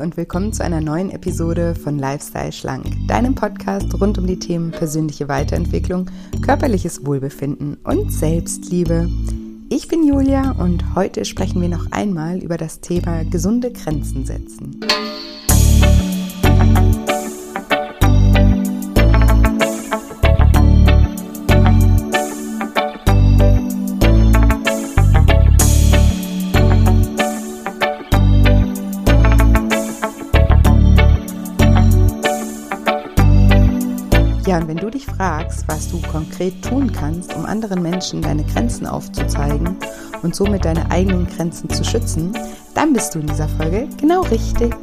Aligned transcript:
Und 0.00 0.16
willkommen 0.16 0.52
zu 0.52 0.64
einer 0.64 0.80
neuen 0.80 1.10
Episode 1.10 1.74
von 1.74 1.98
Lifestyle 1.98 2.52
Schlank, 2.52 2.84
deinem 3.06 3.34
Podcast 3.34 3.94
rund 4.00 4.18
um 4.18 4.26
die 4.26 4.38
Themen 4.38 4.70
persönliche 4.72 5.28
Weiterentwicklung, 5.28 6.10
körperliches 6.42 7.06
Wohlbefinden 7.06 7.76
und 7.84 8.10
Selbstliebe. 8.10 9.08
Ich 9.70 9.86
bin 9.88 10.06
Julia 10.06 10.50
und 10.52 10.94
heute 10.96 11.24
sprechen 11.24 11.62
wir 11.62 11.68
noch 11.68 11.92
einmal 11.92 12.38
über 12.38 12.56
das 12.56 12.80
Thema 12.80 13.24
gesunde 13.24 13.72
Grenzen 13.72 14.26
setzen. 14.26 14.80
Dich 35.04 35.16
fragst, 35.16 35.66
was 35.68 35.90
du 35.90 36.00
konkret 36.00 36.62
tun 36.62 36.92
kannst, 36.92 37.34
um 37.34 37.44
anderen 37.46 37.82
Menschen 37.82 38.22
deine 38.22 38.44
Grenzen 38.44 38.86
aufzuzeigen 38.86 39.76
und 40.22 40.34
somit 40.34 40.64
deine 40.64 40.90
eigenen 40.90 41.26
Grenzen 41.26 41.68
zu 41.70 41.84
schützen, 41.84 42.32
dann 42.74 42.92
bist 42.92 43.14
du 43.14 43.20
in 43.20 43.26
dieser 43.26 43.48
Folge 43.48 43.88
genau 44.00 44.22
richtig. 44.22 44.74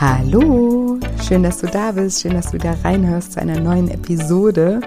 Hallo, 0.00 0.98
schön, 1.26 1.42
dass 1.42 1.58
du 1.58 1.66
da 1.66 1.92
bist, 1.92 2.22
schön, 2.22 2.34
dass 2.34 2.50
du 2.50 2.58
da 2.58 2.74
reinhörst 2.84 3.32
zu 3.32 3.40
einer 3.40 3.58
neuen 3.58 3.88
Episode. 3.88 4.80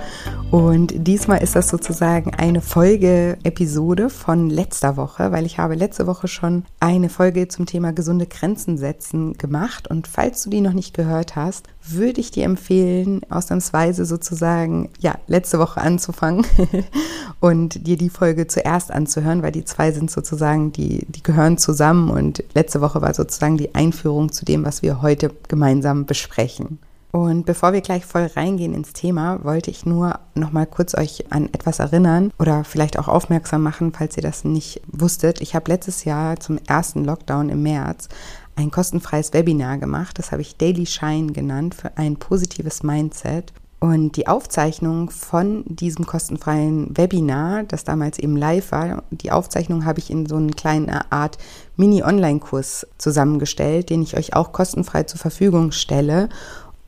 Und 0.51 1.07
diesmal 1.07 1.41
ist 1.41 1.55
das 1.55 1.69
sozusagen 1.69 2.33
eine 2.35 2.59
Folge-Episode 2.59 4.09
von 4.09 4.49
letzter 4.49 4.97
Woche, 4.97 5.31
weil 5.31 5.45
ich 5.45 5.59
habe 5.59 5.75
letzte 5.75 6.07
Woche 6.07 6.27
schon 6.27 6.65
eine 6.81 7.07
Folge 7.07 7.47
zum 7.47 7.65
Thema 7.65 7.93
gesunde 7.93 8.27
Grenzen 8.27 8.77
setzen 8.77 9.37
gemacht. 9.37 9.87
Und 9.87 10.07
falls 10.07 10.43
du 10.43 10.49
die 10.49 10.59
noch 10.59 10.73
nicht 10.73 10.93
gehört 10.93 11.37
hast, 11.37 11.67
würde 11.87 12.19
ich 12.19 12.31
dir 12.31 12.43
empfehlen, 12.43 13.21
ausnahmsweise 13.29 14.03
sozusagen, 14.03 14.89
ja, 14.99 15.15
letzte 15.27 15.57
Woche 15.57 15.79
anzufangen 15.79 16.45
und 17.39 17.87
dir 17.87 17.95
die 17.95 18.09
Folge 18.09 18.45
zuerst 18.47 18.91
anzuhören, 18.91 19.43
weil 19.43 19.53
die 19.53 19.63
zwei 19.63 19.93
sind 19.93 20.11
sozusagen, 20.11 20.73
die, 20.73 21.05
die 21.07 21.23
gehören 21.23 21.59
zusammen 21.59 22.09
und 22.09 22.43
letzte 22.55 22.81
Woche 22.81 23.01
war 23.01 23.13
sozusagen 23.13 23.55
die 23.55 23.73
Einführung 23.73 24.33
zu 24.33 24.43
dem, 24.43 24.65
was 24.65 24.81
wir 24.81 25.01
heute 25.01 25.31
gemeinsam 25.47 26.05
besprechen. 26.05 26.79
Und 27.11 27.45
bevor 27.45 27.73
wir 27.73 27.81
gleich 27.81 28.05
voll 28.05 28.29
reingehen 28.35 28.73
ins 28.73 28.93
Thema, 28.93 29.43
wollte 29.43 29.69
ich 29.69 29.85
nur 29.85 30.19
noch 30.33 30.51
mal 30.51 30.65
kurz 30.65 30.95
euch 30.95 31.25
an 31.29 31.49
etwas 31.51 31.79
erinnern 31.79 32.31
oder 32.39 32.63
vielleicht 32.63 32.97
auch 32.97 33.09
aufmerksam 33.09 33.63
machen, 33.63 33.91
falls 33.91 34.15
ihr 34.15 34.23
das 34.23 34.45
nicht 34.45 34.81
wusstet. 34.87 35.41
Ich 35.41 35.53
habe 35.53 35.69
letztes 35.69 36.05
Jahr 36.05 36.39
zum 36.39 36.57
ersten 36.67 37.03
Lockdown 37.03 37.49
im 37.49 37.63
März 37.63 38.07
ein 38.55 38.71
kostenfreies 38.71 39.33
Webinar 39.33 39.77
gemacht. 39.77 40.17
Das 40.19 40.31
habe 40.31 40.41
ich 40.41 40.55
Daily 40.55 40.85
Shine 40.85 41.33
genannt 41.33 41.75
für 41.75 41.97
ein 41.97 42.15
positives 42.15 42.81
Mindset. 42.81 43.51
Und 43.83 44.15
die 44.15 44.27
Aufzeichnung 44.27 45.09
von 45.09 45.63
diesem 45.65 46.05
kostenfreien 46.05 46.95
Webinar, 46.95 47.63
das 47.63 47.83
damals 47.83 48.19
eben 48.19 48.37
live 48.37 48.71
war, 48.71 49.03
die 49.09 49.31
Aufzeichnung 49.31 49.85
habe 49.85 49.97
ich 49.97 50.11
in 50.11 50.27
so 50.27 50.35
eine 50.35 50.51
kleine 50.51 51.11
Art 51.11 51.39
Mini-Online-Kurs 51.77 52.85
zusammengestellt, 52.99 53.89
den 53.89 54.03
ich 54.03 54.15
euch 54.15 54.35
auch 54.35 54.51
kostenfrei 54.51 55.03
zur 55.03 55.19
Verfügung 55.19 55.71
stelle. 55.71 56.29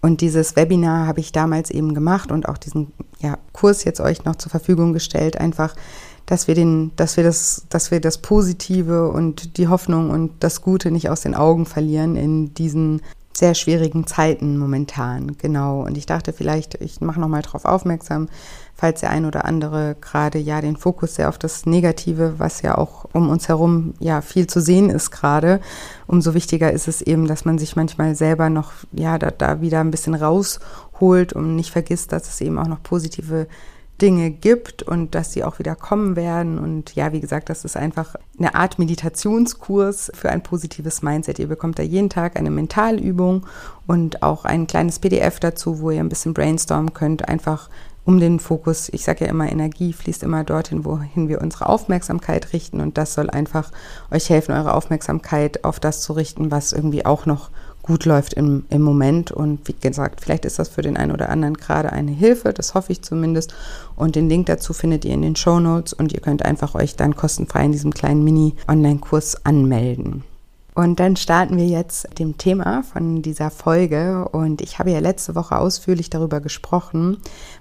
Und 0.03 0.19
dieses 0.19 0.57
Webinar 0.57 1.07
habe 1.07 1.21
ich 1.21 1.31
damals 1.31 1.71
eben 1.71 1.93
gemacht 1.93 2.29
und 2.29 2.49
auch 2.49 2.57
diesen 2.57 2.91
ja, 3.19 3.37
Kurs 3.53 3.85
jetzt 3.85 4.01
euch 4.01 4.25
noch 4.25 4.35
zur 4.35 4.49
Verfügung 4.49 4.91
gestellt, 4.91 5.37
einfach, 5.37 5.77
dass 6.25 6.49
wir 6.49 6.55
den, 6.55 6.91
dass 6.97 7.15
wir 7.15 7.23
das, 7.23 7.67
dass 7.69 7.89
wir 7.89 8.01
das 8.01 8.17
Positive 8.17 9.07
und 9.07 9.57
die 9.57 9.69
Hoffnung 9.69 10.09
und 10.09 10.43
das 10.43 10.61
Gute 10.61 10.91
nicht 10.91 11.09
aus 11.09 11.21
den 11.21 11.35
Augen 11.35 11.65
verlieren 11.65 12.17
in 12.17 12.53
diesen 12.53 13.01
sehr 13.33 13.55
schwierigen 13.55 14.05
Zeiten 14.05 14.57
momentan. 14.57 15.37
Genau. 15.37 15.85
Und 15.85 15.97
ich 15.97 16.05
dachte 16.05 16.33
vielleicht, 16.33 16.75
ich 16.81 16.99
mache 16.99 17.21
nochmal 17.21 17.41
darauf 17.41 17.63
aufmerksam, 17.63 18.27
falls 18.75 19.01
der 19.01 19.11
ein 19.11 19.25
oder 19.25 19.45
andere 19.45 19.95
gerade 20.01 20.39
ja 20.39 20.59
den 20.61 20.75
Fokus 20.75 21.15
sehr 21.15 21.29
auf 21.29 21.37
das 21.37 21.65
Negative, 21.65 22.35
was 22.37 22.61
ja 22.61 22.77
auch 22.77 23.05
um 23.13 23.29
uns 23.29 23.47
herum 23.47 23.93
ja 23.99 24.21
viel 24.21 24.47
zu 24.47 24.61
sehen 24.61 24.89
ist 24.89 25.11
gerade, 25.11 25.61
umso 26.07 26.33
wichtiger 26.33 26.71
ist 26.71 26.87
es 26.87 27.01
eben, 27.01 27.27
dass 27.27 27.45
man 27.45 27.57
sich 27.57 27.75
manchmal 27.75 28.15
selber 28.15 28.49
noch 28.49 28.71
ja 28.91 29.17
da, 29.17 29.31
da 29.31 29.61
wieder 29.61 29.79
ein 29.79 29.91
bisschen 29.91 30.15
rausholt 30.15 31.33
und 31.33 31.55
nicht 31.55 31.71
vergisst, 31.71 32.11
dass 32.11 32.27
es 32.27 32.41
eben 32.41 32.57
auch 32.57 32.67
noch 32.67 32.81
positive 32.83 33.47
Dinge 34.01 34.31
gibt 34.31 34.83
und 34.83 35.13
dass 35.15 35.31
sie 35.31 35.43
auch 35.43 35.59
wieder 35.59 35.75
kommen 35.75 36.15
werden. 36.15 36.57
Und 36.57 36.95
ja, 36.95 37.13
wie 37.13 37.21
gesagt, 37.21 37.49
das 37.49 37.63
ist 37.63 37.77
einfach 37.77 38.15
eine 38.37 38.55
Art 38.55 38.79
Meditationskurs 38.79 40.11
für 40.13 40.29
ein 40.29 40.43
positives 40.43 41.03
Mindset. 41.03 41.39
Ihr 41.39 41.47
bekommt 41.47 41.79
da 41.79 41.83
jeden 41.83 42.09
Tag 42.09 42.35
eine 42.35 42.49
Mentalübung 42.49 43.45
und 43.85 44.23
auch 44.23 44.45
ein 44.45 44.67
kleines 44.67 44.99
PDF 44.99 45.39
dazu, 45.39 45.79
wo 45.79 45.91
ihr 45.91 45.99
ein 45.99 46.09
bisschen 46.09 46.33
brainstormen 46.33 46.93
könnt, 46.93 47.29
einfach 47.29 47.69
um 48.05 48.19
den 48.19 48.39
Fokus, 48.39 48.89
ich 48.91 49.03
sage 49.03 49.25
ja 49.25 49.31
immer, 49.31 49.49
Energie 49.49 49.93
fließt 49.93 50.23
immer 50.23 50.43
dorthin, 50.43 50.83
wohin 50.83 51.29
wir 51.29 51.41
unsere 51.41 51.67
Aufmerksamkeit 51.67 52.51
richten. 52.53 52.81
Und 52.81 52.97
das 52.97 53.13
soll 53.13 53.29
einfach 53.29 53.71
euch 54.11 54.29
helfen, 54.29 54.53
eure 54.53 54.73
Aufmerksamkeit 54.73 55.63
auf 55.63 55.79
das 55.79 56.01
zu 56.01 56.13
richten, 56.13 56.51
was 56.51 56.73
irgendwie 56.73 57.05
auch 57.05 57.25
noch 57.25 57.49
gut 57.81 58.05
läuft 58.05 58.33
im, 58.33 58.65
im 58.69 58.81
Moment. 58.81 59.31
Und 59.31 59.67
wie 59.67 59.75
gesagt, 59.79 60.21
vielleicht 60.21 60.45
ist 60.45 60.59
das 60.59 60.69
für 60.69 60.81
den 60.81 60.97
einen 60.97 61.11
oder 61.11 61.29
anderen 61.29 61.55
gerade 61.55 61.93
eine 61.93 62.11
Hilfe, 62.11 62.53
das 62.53 62.73
hoffe 62.73 62.91
ich 62.91 63.01
zumindest. 63.01 63.53
Und 63.95 64.15
den 64.15 64.29
Link 64.29 64.47
dazu 64.47 64.73
findet 64.73 65.05
ihr 65.05 65.13
in 65.13 65.21
den 65.21 65.35
Show 65.35 65.59
Notes 65.59 65.93
und 65.93 66.11
ihr 66.11 66.21
könnt 66.21 66.43
einfach 66.43 66.75
euch 66.75 66.95
dann 66.95 67.15
kostenfrei 67.15 67.65
in 67.65 67.71
diesem 67.71 67.93
kleinen 67.93 68.23
Mini-Online-Kurs 68.23 69.45
anmelden. 69.45 70.23
Und 70.75 70.99
dann 70.99 71.15
starten 71.15 71.57
wir 71.57 71.67
jetzt 71.67 72.09
mit 72.09 72.19
dem 72.19 72.37
Thema 72.37 72.83
von 72.83 73.21
dieser 73.21 73.51
Folge. 73.51 74.27
Und 74.29 74.61
ich 74.61 74.79
habe 74.79 74.91
ja 74.91 74.99
letzte 74.99 75.35
Woche 75.35 75.57
ausführlich 75.57 76.09
darüber 76.09 76.41
gesprochen, 76.41 77.17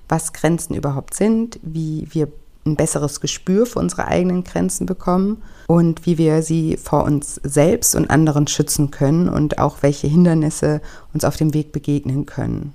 was 0.09 0.33
Grenzen 0.33 0.75
überhaupt 0.75 1.15
sind, 1.15 1.59
wie 1.63 2.07
wir 2.11 2.29
ein 2.65 2.77
besseres 2.77 3.21
Gespür 3.21 3.67
für 3.67 3.81
unsere 3.81 4.07
eigenen 4.07 4.45
Grenzen 4.45 4.87
bekommen 4.87 5.43
und 5.67 6.07
wie 6.07 6.17
wir 6.17 6.43
sie 6.43 6.77
vor 6.77 7.05
uns 7.05 7.41
selbst 7.43 7.95
und 7.97 8.09
anderen 8.09 8.47
schützen 8.47 8.91
können 8.91 9.29
und 9.29 9.59
auch 9.59 9.79
welche 9.83 10.07
Hindernisse 10.07 10.81
uns 11.13 11.25
auf 11.25 11.37
dem 11.37 11.55
Weg 11.55 11.73
begegnen 11.73 12.25
können. 12.25 12.75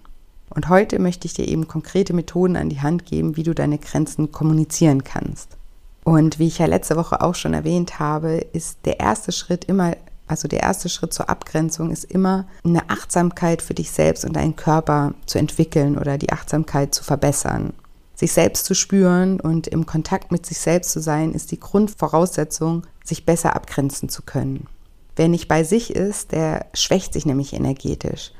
Und 0.50 0.70
heute 0.70 1.00
möchte 1.00 1.26
ich 1.26 1.34
dir 1.34 1.48
eben 1.48 1.68
konkrete 1.68 2.14
Methoden 2.14 2.58
an 2.58 2.70
die 2.70 2.82
Hand 2.82 3.06
geben, 3.06 3.38
wie 3.38 3.44
du 3.44 3.54
deine 3.54 3.78
Grenzen 3.78 4.32
kommunizieren 4.32 5.04
kannst. 5.04 5.58
Und 6.04 6.40
wie 6.40 6.48
ich 6.48 6.58
ja 6.58 6.66
letzte 6.66 6.96
Woche 6.96 7.22
auch 7.22 7.36
schon 7.36 7.54
erwähnt 7.54 8.00
habe, 8.00 8.38
ist 8.54 8.80
der 8.86 9.00
erste 9.00 9.32
Schritt 9.32 9.66
immer 9.66 9.94
also 10.28 10.48
der 10.48 10.62
erste 10.62 10.90
Schritt 10.90 11.14
zur 11.14 11.30
Abgrenzung 11.30 11.92
ist 11.92 12.04
immer 12.04 12.46
eine 12.64 12.90
Achtsamkeit 12.90 13.62
für 13.62 13.74
dich 13.74 13.92
selbst 13.92 14.26
und 14.26 14.36
deinen 14.36 14.56
Körper 14.56 15.14
zu 15.26 15.38
entwickeln 15.38 15.98
oder 15.98 16.18
die 16.18 16.32
Achtsamkeit 16.32 16.94
zu 16.94 17.04
verbessern. 17.04 17.74
Sich 18.16 18.34
selbst 18.34 18.66
zu 18.66 18.74
spüren 18.74 19.40
und 19.40 19.68
im 19.68 19.86
Kontakt 19.86 20.32
mit 20.32 20.46
sich 20.46 20.58
selbst 20.58 20.92
zu 20.92 21.00
sein, 21.00 21.34
ist 21.34 21.52
die 21.52 21.60
Grundvoraussetzung, 21.60 22.86
sich 23.04 23.26
besser 23.26 23.56
abgrenzen 23.56 24.10
zu 24.10 24.24
können. 24.24 24.68
Wer 25.16 25.28
nicht 25.28 25.48
bei 25.48 25.64
sich 25.64 25.96
ist, 25.96 26.32
der 26.32 26.66
schwächt 26.74 27.14
sich 27.14 27.26
nämlich 27.26 27.54
energetisch 27.54 28.32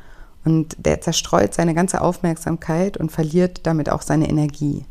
und 0.46 0.76
der 0.80 1.02
zerstreut 1.02 1.54
seine 1.54 1.74
ganze 1.74 2.02
Aufmerksamkeit 2.02 2.98
und 2.98 3.12
verliert 3.12 3.62
damit 3.64 3.90
auch 3.90 4.02
seine 4.02 4.30
Energie. 4.30 4.86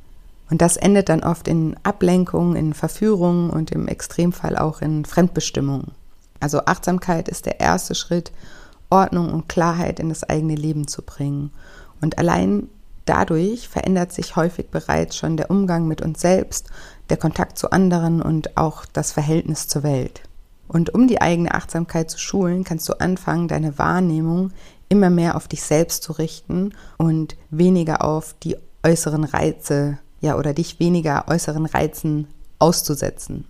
Und 0.51 0.63
das 0.63 0.77
endet 0.77 1.09
dann 1.09 1.25
oft 1.25 1.49
in 1.49 1.77
Ablenkungen, 1.83 2.57
in 2.57 2.73
Verführungen 2.73 3.51
und 3.51 3.73
im 3.73 3.89
Extremfall 3.89 4.57
auch 4.57 4.81
in 4.81 5.05
Fremdbestimmungen. 5.05 5.93
Also 6.41 6.65
Achtsamkeit 6.67 7.29
ist 7.29 7.47
der 7.47 7.61
erste 7.61 7.95
Schritt, 7.95 8.33
Ordnung 8.91 9.33
und 9.33 9.49
Klarheit 9.49 10.01
in 10.01 10.09
das 10.09 10.25
eigene 10.25 10.55
Leben 10.55 10.87
zu 10.87 11.03
bringen. 11.03 11.51
Und 12.01 12.19
allein 12.19 12.69
dadurch 13.05 13.69
verändert 13.69 14.13
sich 14.13 14.37
häufig 14.37 14.69
bereits 14.71 15.17
schon 15.17 15.37
der 15.37 15.51
Umgang 15.51 15.87
mit 15.89 16.03
uns 16.03 16.21
selbst, 16.21 16.69
der 17.09 17.17
Kontakt 17.17 17.59
zu 17.59 17.71
anderen 17.71 18.21
und 18.21 18.57
auch 18.57 18.85
das 18.85 19.13
Verhältnis 19.13 19.69
zur 19.69 19.83
Welt. 19.83 20.23
Und 20.69 20.95
um 20.95 21.07
die 21.07 21.21
eigene 21.21 21.55
Achtsamkeit 21.55 22.11
zu 22.11 22.19
schulen, 22.19 22.65
kannst 22.65 22.89
du 22.89 22.95
anfangen, 22.95 23.49
deine 23.49 23.79
Wahrnehmung 23.79 24.51
immer 24.89 25.11
mehr 25.11 25.37
auf 25.37 25.49
dich 25.49 25.63
selbst 25.63 26.03
zu 26.03 26.13
richten 26.13 26.73
und 26.99 27.37
weniger 27.51 28.05
auf 28.05 28.35
die 28.43 28.57
äußeren 28.83 29.25
Reize, 29.25 29.99
ja, 30.21 30.37
oder 30.37 30.55
dich 30.55 30.81
weniger 30.81 31.27
äußeren 31.29 31.67
Reizen 31.67 32.27
auszusetzen. 32.59 33.45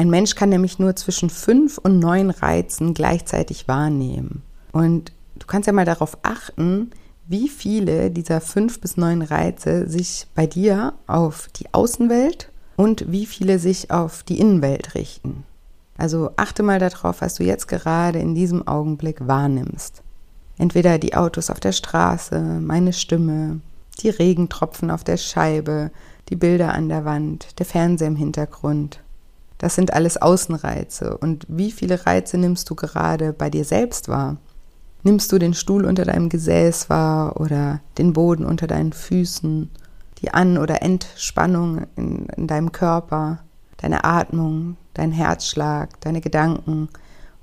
Ein 0.00 0.08
Mensch 0.08 0.34
kann 0.34 0.48
nämlich 0.48 0.78
nur 0.78 0.96
zwischen 0.96 1.28
fünf 1.28 1.76
und 1.76 1.98
neun 1.98 2.30
Reizen 2.30 2.94
gleichzeitig 2.94 3.68
wahrnehmen. 3.68 4.42
Und 4.72 5.12
du 5.38 5.46
kannst 5.46 5.66
ja 5.66 5.74
mal 5.74 5.84
darauf 5.84 6.16
achten, 6.22 6.90
wie 7.28 7.50
viele 7.50 8.10
dieser 8.10 8.40
fünf 8.40 8.80
bis 8.80 8.96
neun 8.96 9.20
Reize 9.20 9.86
sich 9.90 10.26
bei 10.34 10.46
dir 10.46 10.94
auf 11.06 11.48
die 11.54 11.66
Außenwelt 11.74 12.48
und 12.76 13.12
wie 13.12 13.26
viele 13.26 13.58
sich 13.58 13.90
auf 13.90 14.22
die 14.22 14.40
Innenwelt 14.40 14.94
richten. 14.94 15.44
Also 15.98 16.30
achte 16.38 16.62
mal 16.62 16.78
darauf, 16.78 17.20
was 17.20 17.34
du 17.34 17.44
jetzt 17.44 17.68
gerade 17.68 18.20
in 18.20 18.34
diesem 18.34 18.66
Augenblick 18.66 19.28
wahrnimmst. 19.28 20.02
Entweder 20.56 20.96
die 20.96 21.14
Autos 21.14 21.50
auf 21.50 21.60
der 21.60 21.72
Straße, 21.72 22.40
meine 22.40 22.94
Stimme, 22.94 23.60
die 24.00 24.08
Regentropfen 24.08 24.90
auf 24.90 25.04
der 25.04 25.18
Scheibe, 25.18 25.90
die 26.30 26.36
Bilder 26.36 26.72
an 26.72 26.88
der 26.88 27.04
Wand, 27.04 27.58
der 27.58 27.66
Fernseher 27.66 28.08
im 28.08 28.16
Hintergrund. 28.16 29.02
Das 29.60 29.74
sind 29.74 29.92
alles 29.92 30.16
Außenreize. 30.16 31.18
Und 31.18 31.44
wie 31.46 31.70
viele 31.70 32.06
Reize 32.06 32.38
nimmst 32.38 32.70
du 32.70 32.74
gerade 32.74 33.34
bei 33.34 33.50
dir 33.50 33.66
selbst 33.66 34.08
wahr? 34.08 34.38
Nimmst 35.02 35.30
du 35.32 35.38
den 35.38 35.52
Stuhl 35.52 35.84
unter 35.84 36.06
deinem 36.06 36.30
Gesäß 36.30 36.88
wahr 36.88 37.38
oder 37.38 37.80
den 37.98 38.14
Boden 38.14 38.46
unter 38.46 38.66
deinen 38.66 38.94
Füßen, 38.94 39.70
die 40.22 40.32
An- 40.32 40.56
oder 40.56 40.80
Entspannung 40.80 41.86
in, 41.94 42.24
in 42.36 42.46
deinem 42.46 42.72
Körper, 42.72 43.40
deine 43.76 44.04
Atmung, 44.04 44.78
dein 44.94 45.12
Herzschlag, 45.12 46.00
deine 46.00 46.22
Gedanken 46.22 46.88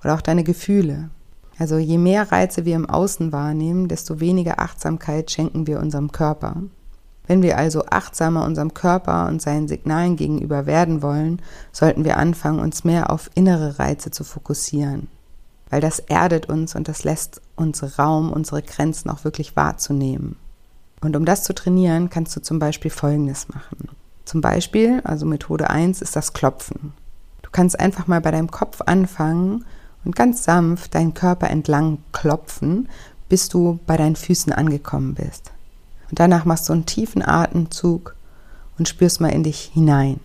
oder 0.04 0.16
auch 0.16 0.22
deine 0.22 0.44
Gefühle? 0.44 1.12
Also 1.60 1.78
je 1.78 2.00
mehr 2.00 2.32
Reize 2.32 2.66
wir 2.66 2.76
im 2.76 2.90
Außen 2.90 3.32
wahrnehmen, 3.32 3.88
desto 3.88 4.20
weniger 4.20 4.60
Achtsamkeit 4.60 5.30
schenken 5.30 5.68
wir 5.68 5.80
unserem 5.80 6.12
Körper. 6.12 6.64
Wenn 7.28 7.42
wir 7.42 7.58
also 7.58 7.86
achtsamer 7.86 8.46
unserem 8.46 8.74
Körper 8.74 9.28
und 9.28 9.42
seinen 9.42 9.68
Signalen 9.68 10.16
gegenüber 10.16 10.66
werden 10.66 11.02
wollen, 11.02 11.42
sollten 11.72 12.06
wir 12.06 12.18
anfangen, 12.18 12.60
uns 12.60 12.84
mehr 12.84 13.12
auf 13.12 13.30
innere 13.36 13.80
Reize 13.80 14.12
zu 14.12 14.24
fokussieren 14.24 15.08
weil 15.70 15.82
das 15.82 16.00
erdet 16.00 16.48
uns 16.48 16.76
und 16.76 16.88
das 16.88 17.04
lässt 17.04 17.42
uns 17.56 18.00
Raum, 18.00 18.32
unsere 18.32 18.62
Grenzen 18.62 19.10
auch 19.10 19.24
wirklich 19.24 19.56
wahrzunehmen. 19.56 20.38
Und 21.02 21.16
um 21.16 21.26
das 21.26 21.44
zu 21.44 21.54
trainieren, 21.54 22.10
kannst 22.10 22.36
du 22.36 22.42
zum 22.42 22.60
Beispiel 22.60 22.92
Folgendes 22.92 23.50
machen. 23.50 23.90
Zum 24.26 24.42
Beispiel, 24.42 25.02
also 25.04 25.26
Methode 25.26 25.70
1 25.70 26.02
ist 26.02 26.16
das 26.16 26.34
Klopfen. 26.34 26.94
Du 27.42 27.50
kannst 27.52 27.80
einfach 27.80 28.08
mal 28.08 28.22
bei 28.22 28.32
deinem 28.32 28.52
Kopf 28.52 28.82
anfangen 28.86 29.66
und 30.04 30.16
ganz 30.16 30.44
sanft 30.44 30.96
deinen 30.96 31.14
Körper 31.14 31.50
entlang 31.50 32.00
klopfen, 32.12 32.90
bis 33.30 33.50
du 33.50 33.80
bei 33.86 33.98
deinen 33.98 34.16
Füßen 34.16 34.52
angekommen 34.54 35.14
bist. 35.14 35.52
Und 36.10 36.20
danach 36.20 36.46
machst 36.46 36.70
du 36.70 36.74
einen 36.74 36.86
tiefen 36.86 37.22
Atemzug 37.22 38.16
und 38.78 38.88
spürst 38.88 39.22
mal 39.22 39.30
in 39.30 39.44
dich 39.44 39.72
hinein 39.74 40.20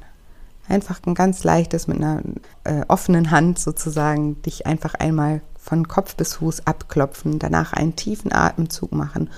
einfach 0.68 1.00
ein 1.06 1.14
ganz 1.14 1.44
leichtes 1.44 1.86
mit 1.86 1.98
einer 1.98 2.22
äh, 2.64 2.82
offenen 2.88 3.30
Hand 3.30 3.58
sozusagen 3.58 4.40
dich 4.42 4.66
einfach 4.66 4.94
einmal 4.94 5.42
von 5.58 5.86
Kopf 5.86 6.16
bis 6.16 6.34
Fuß 6.34 6.66
abklopfen, 6.66 7.38
danach 7.38 7.72
einen 7.72 7.94
tiefen 7.94 8.32
Atemzug 8.32 8.92
machen 8.92 9.30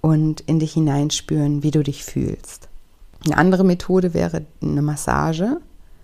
und 0.00 0.40
in 0.42 0.58
dich 0.58 0.72
hineinspüren, 0.72 1.62
wie 1.62 1.70
du 1.70 1.82
dich 1.82 2.04
fühlst. 2.04 2.68
Eine 3.24 3.36
andere 3.36 3.64
Methode 3.64 4.14
wäre 4.14 4.44
eine 4.62 4.82
Massage. 4.82 5.58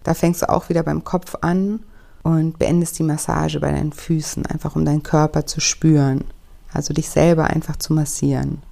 Da 0.04 0.14
fängst 0.14 0.42
du 0.42 0.48
auch 0.48 0.68
wieder 0.68 0.82
beim 0.82 1.04
Kopf 1.04 1.36
an 1.40 1.80
und 2.22 2.58
beendest 2.58 2.98
die 2.98 3.02
Massage 3.04 3.60
bei 3.60 3.72
deinen 3.72 3.92
Füßen, 3.92 4.46
einfach 4.46 4.76
um 4.76 4.84
deinen 4.84 5.02
Körper 5.02 5.46
zu 5.46 5.60
spüren, 5.60 6.24
also 6.72 6.94
dich 6.94 7.08
selber 7.08 7.44
einfach 7.44 7.76
zu 7.76 7.92
massieren. 7.92 8.62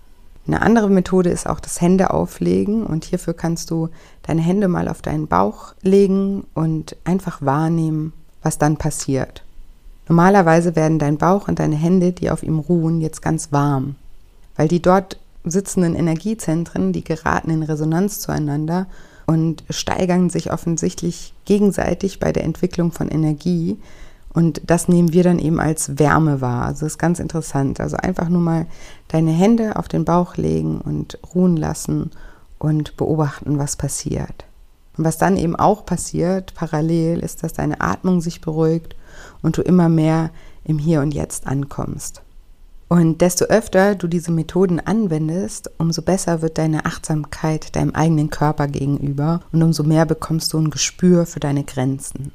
Eine 0.47 0.61
andere 0.61 0.91
Methode 0.91 1.31
ist 1.31 1.49
auch 1.49 1.61
das 1.61 1.81
Hände 1.81 2.13
auflegen 2.13 2.85
und 2.85 3.05
hierfür 3.05 3.33
kannst 3.33 3.71
du 3.71 3.89
deine 4.23 4.43
Hände 4.43 4.69
mal 4.69 4.89
auf 4.89 5.01
deinen 5.01 5.27
Bauch 5.27 5.75
legen 5.81 6.45
und 6.53 6.97
einfach 7.05 7.41
wahrnehmen, 7.41 8.13
was 8.43 8.59
dann 8.59 8.77
passiert. 8.77 9.43
Normalerweise 10.07 10.77
werden 10.77 10.99
dein 10.99 11.17
Bauch 11.17 11.49
und 11.49 11.59
deine 11.59 11.77
Hände, 11.77 12.13
die 12.13 12.31
auf 12.31 12.43
ihm 12.43 12.59
ruhen, 12.59 13.01
jetzt 13.01 13.23
ganz 13.23 13.53
warm, 13.53 13.95
weil 14.55 14.69
die 14.69 14.83
dort 14.83 15.19
sitzenden 15.45 15.95
Energiezentren, 15.95 16.93
die 16.93 17.05
geraten 17.05 17.51
in 17.51 17.63
Resonanz 17.63 18.21
zueinander 18.21 18.87
und 19.27 19.65
steigern 19.71 20.29
sich 20.29 20.53
offensichtlich 20.53 21.33
gegenseitig 21.47 22.21
bei 22.21 22.33
der 22.33 22.45
Entwicklung 22.45 22.93
von 22.93 23.09
Energie, 23.09 23.79
und 24.35 24.63
das 24.67 24.89
nehmen 24.89 25.13
wir 25.13 25.23
dann 25.23 25.39
eben 25.39 25.61
als 25.61 25.99
Wärme 25.99 26.41
wahr. 26.41 26.67
Also 26.67 26.85
das 26.85 26.95
ist 26.95 26.99
ganz 26.99 27.21
interessant. 27.21 27.81
Also 27.81 27.97
einfach 27.97 28.29
nur 28.29 28.41
mal 28.41 28.67
deine 29.09 29.31
Hände 29.31 29.77
auf 29.77 29.87
den 29.87 30.05
Bauch 30.05 30.37
legen 30.37 30.81
und 30.81 31.19
ruhen 31.35 31.57
lassen 31.57 32.11
und 32.59 32.97
beobachten, 32.97 33.59
was 33.59 33.77
passiert. 33.77 34.45
Und 34.99 35.05
was 35.05 35.19
dann 35.19 35.37
eben 35.37 35.55
auch 35.55 35.87
passiert, 35.87 36.53
parallel, 36.55 37.21
ist, 37.21 37.45
dass 37.45 37.53
deine 37.53 37.81
Atmung 37.81 38.21
sich 38.21 38.41
beruhigt 38.41 38.97
und 39.41 39.57
du 39.57 39.63
immer 39.63 39.89
mehr 39.89 40.31
im 40.65 40.79
Hier 40.79 41.01
und 41.01 41.15
Jetzt 41.15 41.47
ankommst. 41.47 42.23
Und 42.89 43.21
desto 43.21 43.45
öfter 43.47 43.95
du 43.95 44.09
diese 44.09 44.33
Methoden 44.33 44.81
anwendest, 44.81 45.71
umso 45.79 46.03
besser 46.03 46.43
wird 46.43 46.59
deine 46.59 46.87
Achtsamkeit 46.87 47.75
deinem 47.77 47.95
eigenen 47.95 48.31
Körper 48.31 48.67
gegenüber 48.67 49.41
und 49.53 49.63
umso 49.63 49.85
mehr 49.85 50.07
bekommst 50.07 50.53
du 50.53 50.59
ein 50.59 50.71
Gespür 50.71 51.25
für 51.25 51.41
deine 51.41 51.65
Grenzen. 51.65 52.33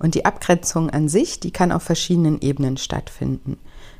Und 0.00 0.16
die 0.16 0.24
Abgrenzung 0.24 0.90
an 0.90 1.08
sich, 1.08 1.38
die 1.38 1.52
kann 1.52 1.70
auf 1.70 1.84
verschiedenen 1.84 2.40
Ebenen 2.40 2.78
stattfinden. 2.78 3.58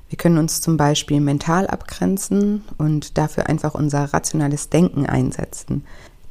Wir 0.08 0.17
können 0.17 0.38
uns 0.38 0.61
zum 0.61 0.76
Beispiel 0.76 1.20
mental 1.20 1.69
abgrenzen 1.69 2.64
und 2.79 3.17
dafür 3.17 3.49
einfach 3.49 3.75
unser 3.75 4.12
rationales 4.12 4.70
Denken 4.70 5.06
einsetzen. 5.06 5.85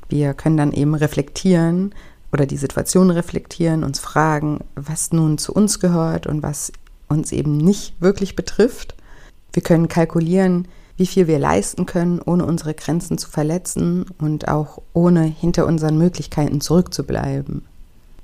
Wir 0.10 0.34
können 0.34 0.58
dann 0.58 0.74
eben 0.74 0.96
reflektieren 0.96 1.96
oder 2.34 2.46
die 2.46 2.58
Situation 2.58 3.12
reflektieren, 3.12 3.84
uns 3.84 4.00
fragen, 4.00 4.60
was 4.76 5.14
nun 5.14 5.38
zu 5.38 5.54
uns 5.54 5.80
gehört 5.80 6.28
und 6.28 6.44
was 6.44 6.74
uns 7.08 7.32
eben 7.32 7.56
nicht 7.56 8.02
wirklich 8.02 8.36
betrifft. 8.36 8.96
Wir 9.54 9.64
können 9.64 9.88
kalkulieren, 9.88 10.68
wie 10.98 11.08
viel 11.08 11.28
wir 11.28 11.40
leisten 11.40 11.86
können, 11.86 12.20
ohne 12.20 12.46
unsere 12.46 12.74
Grenzen 12.74 13.18
zu 13.18 13.30
verletzen 13.30 14.08
und 14.18 14.48
auch 14.48 14.82
ohne 14.94 15.24
hinter 15.24 15.66
unseren 15.66 15.98
Möglichkeiten 15.98 16.60
zurückzubleiben. 16.60 17.69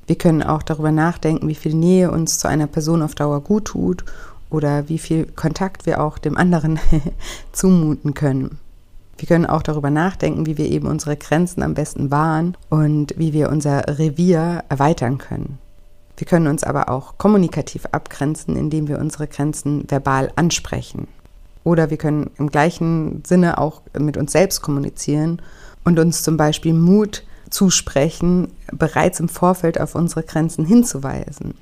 Wir 0.08 0.18
können 0.18 0.44
auch 0.44 0.64
darüber 0.64 0.92
nachdenken, 0.92 1.48
wie 1.48 1.56
viel 1.56 1.74
Nähe 1.74 2.12
uns 2.12 2.40
zu 2.40 2.48
einer 2.48 2.68
Person 2.68 3.02
auf 3.02 3.16
Dauer 3.16 3.42
gut 3.42 3.66
tut 3.66 4.06
oder 4.50 4.88
wie 4.88 5.00
viel 5.00 5.26
Kontakt 5.26 5.86
wir 5.86 6.02
auch 6.02 6.18
dem 6.18 6.38
anderen 6.38 6.80
zumuten 7.52 8.14
können. 8.14 8.60
Wir 9.18 9.28
können 9.28 9.46
auch 9.46 9.64
darüber 9.64 9.90
nachdenken, 9.90 10.46
wie 10.46 10.58
wir 10.58 10.70
eben 10.70 10.88
unsere 10.88 11.16
Grenzen 11.16 11.64
am 11.64 11.74
besten 11.74 12.12
wahren 12.12 12.58
und 12.70 13.14
wie 13.18 13.34
wir 13.34 13.50
unser 13.50 13.98
Revier 13.98 14.64
erweitern 14.68 15.18
können. 15.18 15.58
Wir 16.18 16.28
können 16.28 16.48
uns 16.48 16.64
aber 16.64 16.90
auch 16.90 17.18
kommunikativ 17.18 17.86
abgrenzen, 17.92 18.56
indem 18.56 18.88
wir 18.88 19.00
unsere 19.00 19.28
Grenzen 19.28 19.90
verbal 19.90 20.32
ansprechen. 20.36 21.08
Oder 21.64 21.90
wir 21.90 21.98
können 21.98 22.30
im 22.38 22.50
gleichen 22.50 23.24
Sinne 23.26 23.58
auch 23.58 23.82
mit 23.98 24.18
uns 24.18 24.32
selbst 24.32 24.62
kommunizieren 24.62 25.42
und 25.84 25.98
uns 25.98 26.22
zum 26.22 26.38
Beispiel 26.38 26.74
Mut 26.74 27.24
zusprechen, 27.50 28.52
bereits 28.72 29.20
im 29.20 29.30
Vorfeld 29.30 29.80
auf 29.80 29.96
unsere 29.96 30.24
Grenzen 30.24 30.66
hinzuweisen. 30.66 31.54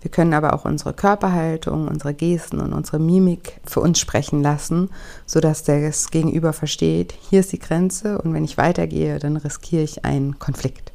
Wir 0.00 0.10
können 0.10 0.34
aber 0.34 0.52
auch 0.52 0.64
unsere 0.64 0.92
Körperhaltung, 0.92 1.86
unsere 1.86 2.12
Gesten 2.12 2.58
und 2.58 2.72
unsere 2.72 2.98
Mimik 2.98 3.60
für 3.64 3.80
uns 3.80 4.00
sprechen 4.00 4.42
lassen, 4.42 4.90
sodass 5.26 5.62
das 5.62 6.10
Gegenüber 6.10 6.52
versteht, 6.52 7.14
hier 7.30 7.40
ist 7.40 7.52
die 7.52 7.60
Grenze 7.60 8.20
und 8.20 8.34
wenn 8.34 8.44
ich 8.44 8.58
weitergehe, 8.58 9.20
dann 9.20 9.36
riskiere 9.36 9.84
ich 9.84 10.04
einen 10.04 10.40
Konflikt. 10.40 10.92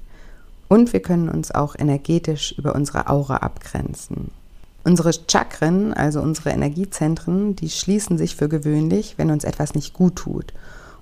Und 0.67 0.91
wir 0.91 1.01
können 1.01 1.29
uns 1.29 1.51
auch 1.51 1.75
energetisch 1.77 2.53
über 2.57 2.75
unsere 2.75 3.07
Aura 3.07 3.37
abgrenzen. 3.37 4.31
Unsere 4.83 5.11
Chakren, 5.13 5.93
also 5.93 6.21
unsere 6.21 6.49
Energiezentren, 6.49 7.55
die 7.55 7.69
schließen 7.69 8.17
sich 8.17 8.35
für 8.35 8.49
gewöhnlich, 8.49 9.13
wenn 9.17 9.31
uns 9.31 9.45
etwas 9.45 9.73
nicht 9.73 9.93
gut 9.93 10.17
tut 10.17 10.53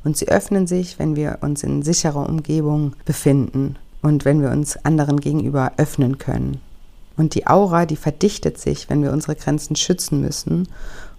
und 0.05 0.15
sie 0.15 0.29
öffnen 0.29 0.67
sich, 0.67 0.97
wenn 0.99 1.17
wir 1.17 1.39
uns 1.41 1.63
in 1.63 1.81
sicherer 1.83 2.29
Umgebung 2.29 2.93
befinden 3.03 3.75
und 4.01 4.23
wenn 4.23 4.41
wir 4.41 4.51
uns 4.51 4.77
anderen 4.85 5.19
gegenüber 5.19 5.73
öffnen 5.77 6.17
können. 6.19 6.61
Und 7.17 7.33
die 7.33 7.47
Aura, 7.47 7.85
die 7.85 7.95
verdichtet 7.95 8.59
sich, 8.59 8.89
wenn 8.89 9.01
wir 9.01 9.11
unsere 9.11 9.35
Grenzen 9.35 9.75
schützen 9.75 10.21
müssen 10.21 10.67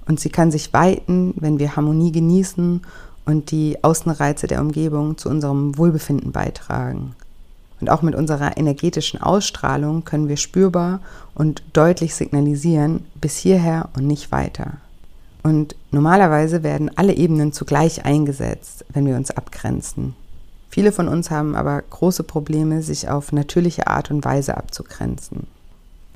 und 0.07 0.21
sie 0.21 0.31
kann 0.31 0.50
sich 0.50 0.73
weiten, 0.73 1.35
wenn 1.37 1.59
wir 1.59 1.76
Harmonie 1.76 2.12
genießen 2.12 2.83
und 3.25 3.50
die 3.50 3.83
Außenreize 3.83 4.47
der 4.47 4.61
Umgebung 4.61 5.19
zu 5.19 5.28
unserem 5.28 5.76
Wohlbefinden 5.76 6.33
beitragen. 6.33 7.14
Und 7.81 7.90
auch 7.90 8.02
mit 8.02 8.14
unserer 8.14 8.57
energetischen 8.57 9.21
Ausstrahlung 9.21 10.05
können 10.05 10.28
wir 10.28 10.37
spürbar 10.37 11.00
und 11.35 11.62
deutlich 11.73 12.14
signalisieren, 12.14 13.05
bis 13.21 13.37
hierher 13.37 13.90
und 13.97 14.07
nicht 14.07 14.33
weiter. 14.33 14.78
Und 15.47 15.76
normalerweise 15.93 16.65
werden 16.65 16.91
alle 16.97 17.15
Ebenen 17.15 17.53
zugleich 17.53 18.05
eingesetzt, 18.05 18.85
wenn 18.93 19.07
wir 19.07 19.15
uns 19.15 19.31
abgrenzen. 19.31 20.17
Viele 20.69 20.91
von 20.91 21.07
uns 21.07 21.31
haben 21.31 21.55
aber 21.55 21.81
große 21.83 22.25
Probleme, 22.25 22.83
sich 22.83 23.09
auf 23.09 23.31
natürliche 23.31 23.87
Art 23.87 24.11
und 24.11 24.25
Weise 24.25 24.57
abzugrenzen. 24.57 25.47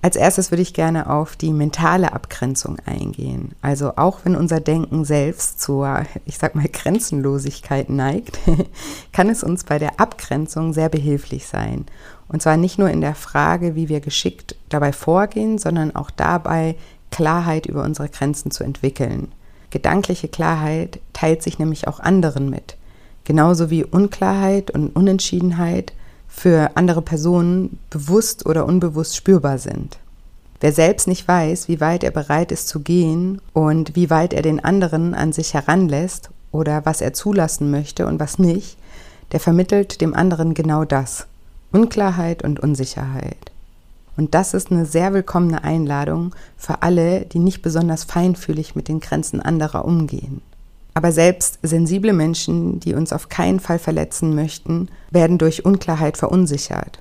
Als 0.02 0.16
erstes 0.16 0.50
würde 0.50 0.62
ich 0.62 0.74
gerne 0.74 1.08
auf 1.08 1.36
die 1.36 1.52
mentale 1.52 2.12
Abgrenzung 2.12 2.78
eingehen. 2.86 3.54
Also 3.62 3.92
auch 3.94 4.18
wenn 4.24 4.34
unser 4.34 4.58
Denken 4.58 5.04
selbst 5.04 5.60
zur, 5.60 6.06
ich 6.24 6.36
sag 6.36 6.56
mal, 6.56 6.66
Grenzenlosigkeit 6.66 7.88
neigt, 7.88 8.40
kann 9.12 9.28
es 9.28 9.44
uns 9.44 9.62
bei 9.62 9.78
der 9.78 10.00
Abgrenzung 10.00 10.72
sehr 10.72 10.88
behilflich 10.88 11.46
sein. 11.46 11.86
Und 12.26 12.42
zwar 12.42 12.56
nicht 12.56 12.80
nur 12.80 12.90
in 12.90 13.00
der 13.00 13.14
Frage, 13.14 13.76
wie 13.76 13.88
wir 13.88 14.00
geschickt 14.00 14.56
dabei 14.70 14.92
vorgehen, 14.92 15.58
sondern 15.58 15.94
auch 15.94 16.10
dabei, 16.10 16.74
Klarheit 17.10 17.66
über 17.66 17.82
unsere 17.82 18.08
Grenzen 18.08 18.50
zu 18.50 18.64
entwickeln. 18.64 19.28
Gedankliche 19.70 20.28
Klarheit 20.28 21.00
teilt 21.12 21.42
sich 21.42 21.58
nämlich 21.58 21.86
auch 21.86 22.00
anderen 22.00 22.50
mit. 22.50 22.76
Genauso 23.24 23.70
wie 23.70 23.84
Unklarheit 23.84 24.70
und 24.70 24.94
Unentschiedenheit 24.96 25.92
für 26.28 26.70
andere 26.76 27.02
Personen 27.02 27.78
bewusst 27.90 28.46
oder 28.46 28.66
unbewusst 28.66 29.16
spürbar 29.16 29.58
sind. 29.58 29.98
Wer 30.60 30.72
selbst 30.72 31.08
nicht 31.08 31.26
weiß, 31.26 31.68
wie 31.68 31.80
weit 31.80 32.04
er 32.04 32.10
bereit 32.10 32.52
ist 32.52 32.68
zu 32.68 32.80
gehen 32.80 33.40
und 33.52 33.96
wie 33.96 34.10
weit 34.10 34.32
er 34.32 34.42
den 34.42 34.62
anderen 34.62 35.14
an 35.14 35.32
sich 35.32 35.54
heranlässt 35.54 36.30
oder 36.52 36.84
was 36.84 37.00
er 37.00 37.12
zulassen 37.12 37.70
möchte 37.70 38.06
und 38.06 38.20
was 38.20 38.38
nicht, 38.38 38.76
der 39.32 39.40
vermittelt 39.40 40.00
dem 40.00 40.14
anderen 40.14 40.54
genau 40.54 40.84
das. 40.84 41.26
Unklarheit 41.72 42.42
und 42.42 42.60
Unsicherheit. 42.60 43.52
Und 44.16 44.34
das 44.34 44.54
ist 44.54 44.70
eine 44.70 44.86
sehr 44.86 45.12
willkommene 45.12 45.64
Einladung 45.64 46.34
für 46.56 46.82
alle, 46.82 47.24
die 47.26 47.38
nicht 47.38 47.62
besonders 47.62 48.04
feinfühlig 48.04 48.74
mit 48.74 48.88
den 48.88 49.00
Grenzen 49.00 49.40
anderer 49.40 49.84
umgehen. 49.84 50.42
Aber 50.94 51.12
selbst 51.12 51.58
sensible 51.62 52.12
Menschen, 52.12 52.80
die 52.80 52.94
uns 52.94 53.12
auf 53.12 53.28
keinen 53.28 53.60
Fall 53.60 53.78
verletzen 53.78 54.34
möchten, 54.34 54.88
werden 55.10 55.38
durch 55.38 55.64
Unklarheit 55.64 56.16
verunsichert. 56.16 57.00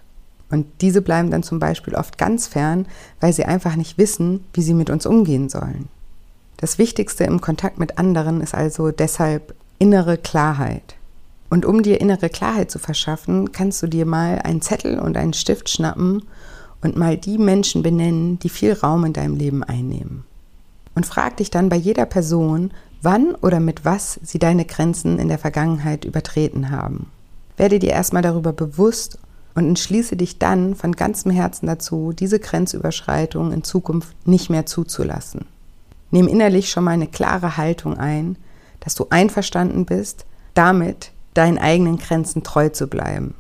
Und 0.52 0.66
diese 0.82 1.02
bleiben 1.02 1.32
dann 1.32 1.44
zum 1.44 1.60
Beispiel 1.60 1.96
oft 1.96 2.18
ganz 2.18 2.48
fern, 2.48 2.88
weil 3.20 3.34
sie 3.34 3.46
einfach 3.46 3.76
nicht 3.76 3.98
wissen, 3.98 4.44
wie 4.54 4.62
sie 4.62 4.74
mit 4.74 4.90
uns 4.90 5.06
umgehen 5.06 5.50
sollen. 5.50 5.90
Das 6.58 6.78
Wichtigste 6.78 7.24
im 7.24 7.40
Kontakt 7.40 7.80
mit 7.80 7.98
anderen 7.98 8.42
ist 8.42 8.54
also 8.54 8.92
deshalb 8.92 9.56
innere 9.78 10.18
Klarheit. 10.18 10.96
Und 11.50 11.66
um 11.66 11.82
dir 11.82 12.02
innere 12.02 12.30
Klarheit 12.30 12.70
zu 12.70 12.80
verschaffen, 12.80 13.52
kannst 13.52 13.82
du 13.82 13.88
dir 13.88 14.06
mal 14.06 14.40
einen 14.44 14.62
Zettel 14.62 15.00
und 15.00 15.18
einen 15.18 15.34
Stift 15.34 15.70
schnappen 15.70 16.24
und 16.82 16.96
mal 16.96 17.18
die 17.18 17.38
Menschen 17.38 17.84
benennen, 17.84 18.40
die 18.40 18.50
viel 18.50 18.74
Raum 18.74 19.06
in 19.06 19.14
deinem 19.14 19.36
Leben 19.36 19.64
einnehmen. 19.64 20.24
Und 20.96 21.06
frag 21.06 21.38
dich 21.38 21.52
dann 21.52 21.70
bei 21.70 21.76
jeder 21.76 22.06
Person, 22.06 22.72
wann 23.02 23.36
oder 23.36 23.60
mit 23.60 23.86
was 23.86 24.20
sie 24.24 24.40
deine 24.40 24.66
Grenzen 24.66 25.20
in 25.20 25.28
der 25.28 25.38
Vergangenheit 25.38 26.06
übertreten 26.06 26.72
haben. 26.72 27.08
Werde 27.58 27.80
dir 27.80 27.92
erstmal 27.92 28.22
darüber 28.22 28.54
bewusst 28.54 29.20
und 29.56 29.68
entschließe 29.68 30.16
dich 30.16 30.40
dann 30.40 30.76
von 30.76 30.94
ganzem 30.94 31.32
Herzen 31.32 31.68
dazu, 31.68 32.14
diese 32.14 32.40
Grenzüberschreitung 32.40 33.52
in 33.52 33.64
Zukunft 33.64 34.16
nicht 34.26 34.50
mehr 34.50 34.66
zuzulassen. 34.66 35.46
Nimm 36.12 36.28
innerlich 36.28 36.70
schon 36.70 36.86
mal 36.86 36.92
eine 36.92 37.08
klare 37.08 37.58
Haltung 37.58 37.98
ein, 37.98 38.38
dass 38.80 38.96
du 38.96 39.08
einverstanden 39.10 39.86
bist, 39.86 40.26
damit 40.54 41.12
deinen 41.34 41.58
eigenen 41.58 41.98
Grenzen 41.98 42.44
treu 42.44 42.70
zu 42.70 42.88
bleiben. 42.88 43.36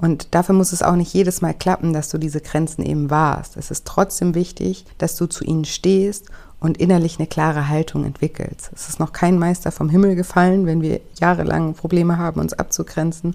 Und 0.00 0.32
dafür 0.32 0.54
muss 0.54 0.72
es 0.72 0.82
auch 0.82 0.94
nicht 0.94 1.12
jedes 1.12 1.42
Mal 1.42 1.52
klappen, 1.52 1.92
dass 1.92 2.08
du 2.08 2.18
diese 2.18 2.40
Grenzen 2.40 2.86
eben 2.86 3.10
wahrst. 3.10 3.56
Es 3.56 3.72
ist 3.72 3.84
trotzdem 3.84 4.36
wichtig, 4.36 4.84
dass 4.96 5.16
du 5.16 5.26
zu 5.26 5.42
ihnen 5.42 5.64
stehst 5.64 6.26
und 6.60 6.78
innerlich 6.78 7.18
eine 7.18 7.26
klare 7.26 7.68
Haltung 7.68 8.04
entwickelst. 8.04 8.70
Es 8.74 8.88
ist 8.88 9.00
noch 9.00 9.12
kein 9.12 9.40
Meister 9.40 9.72
vom 9.72 9.90
Himmel 9.90 10.14
gefallen, 10.14 10.66
wenn 10.66 10.82
wir 10.82 11.00
jahrelang 11.20 11.74
Probleme 11.74 12.16
haben, 12.16 12.40
uns 12.40 12.52
abzugrenzen, 12.52 13.34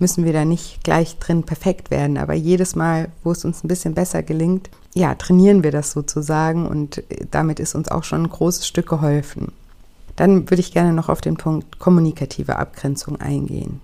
müssen 0.00 0.24
wir 0.24 0.32
da 0.32 0.44
nicht 0.44 0.82
gleich 0.82 1.16
drin 1.18 1.44
perfekt 1.44 1.92
werden. 1.92 2.18
Aber 2.18 2.34
jedes 2.34 2.74
Mal, 2.74 3.08
wo 3.22 3.30
es 3.30 3.44
uns 3.44 3.62
ein 3.62 3.68
bisschen 3.68 3.94
besser 3.94 4.24
gelingt, 4.24 4.68
ja, 4.94 5.14
trainieren 5.14 5.62
wir 5.62 5.70
das 5.70 5.92
sozusagen 5.92 6.66
und 6.66 7.04
damit 7.30 7.60
ist 7.60 7.76
uns 7.76 7.88
auch 7.88 8.02
schon 8.02 8.24
ein 8.24 8.30
großes 8.30 8.66
Stück 8.66 8.88
geholfen. 8.88 9.52
Dann 10.16 10.50
würde 10.50 10.60
ich 10.60 10.72
gerne 10.72 10.92
noch 10.92 11.08
auf 11.08 11.20
den 11.20 11.36
Punkt 11.36 11.78
kommunikative 11.78 12.56
Abgrenzung 12.56 13.20
eingehen. 13.20 13.80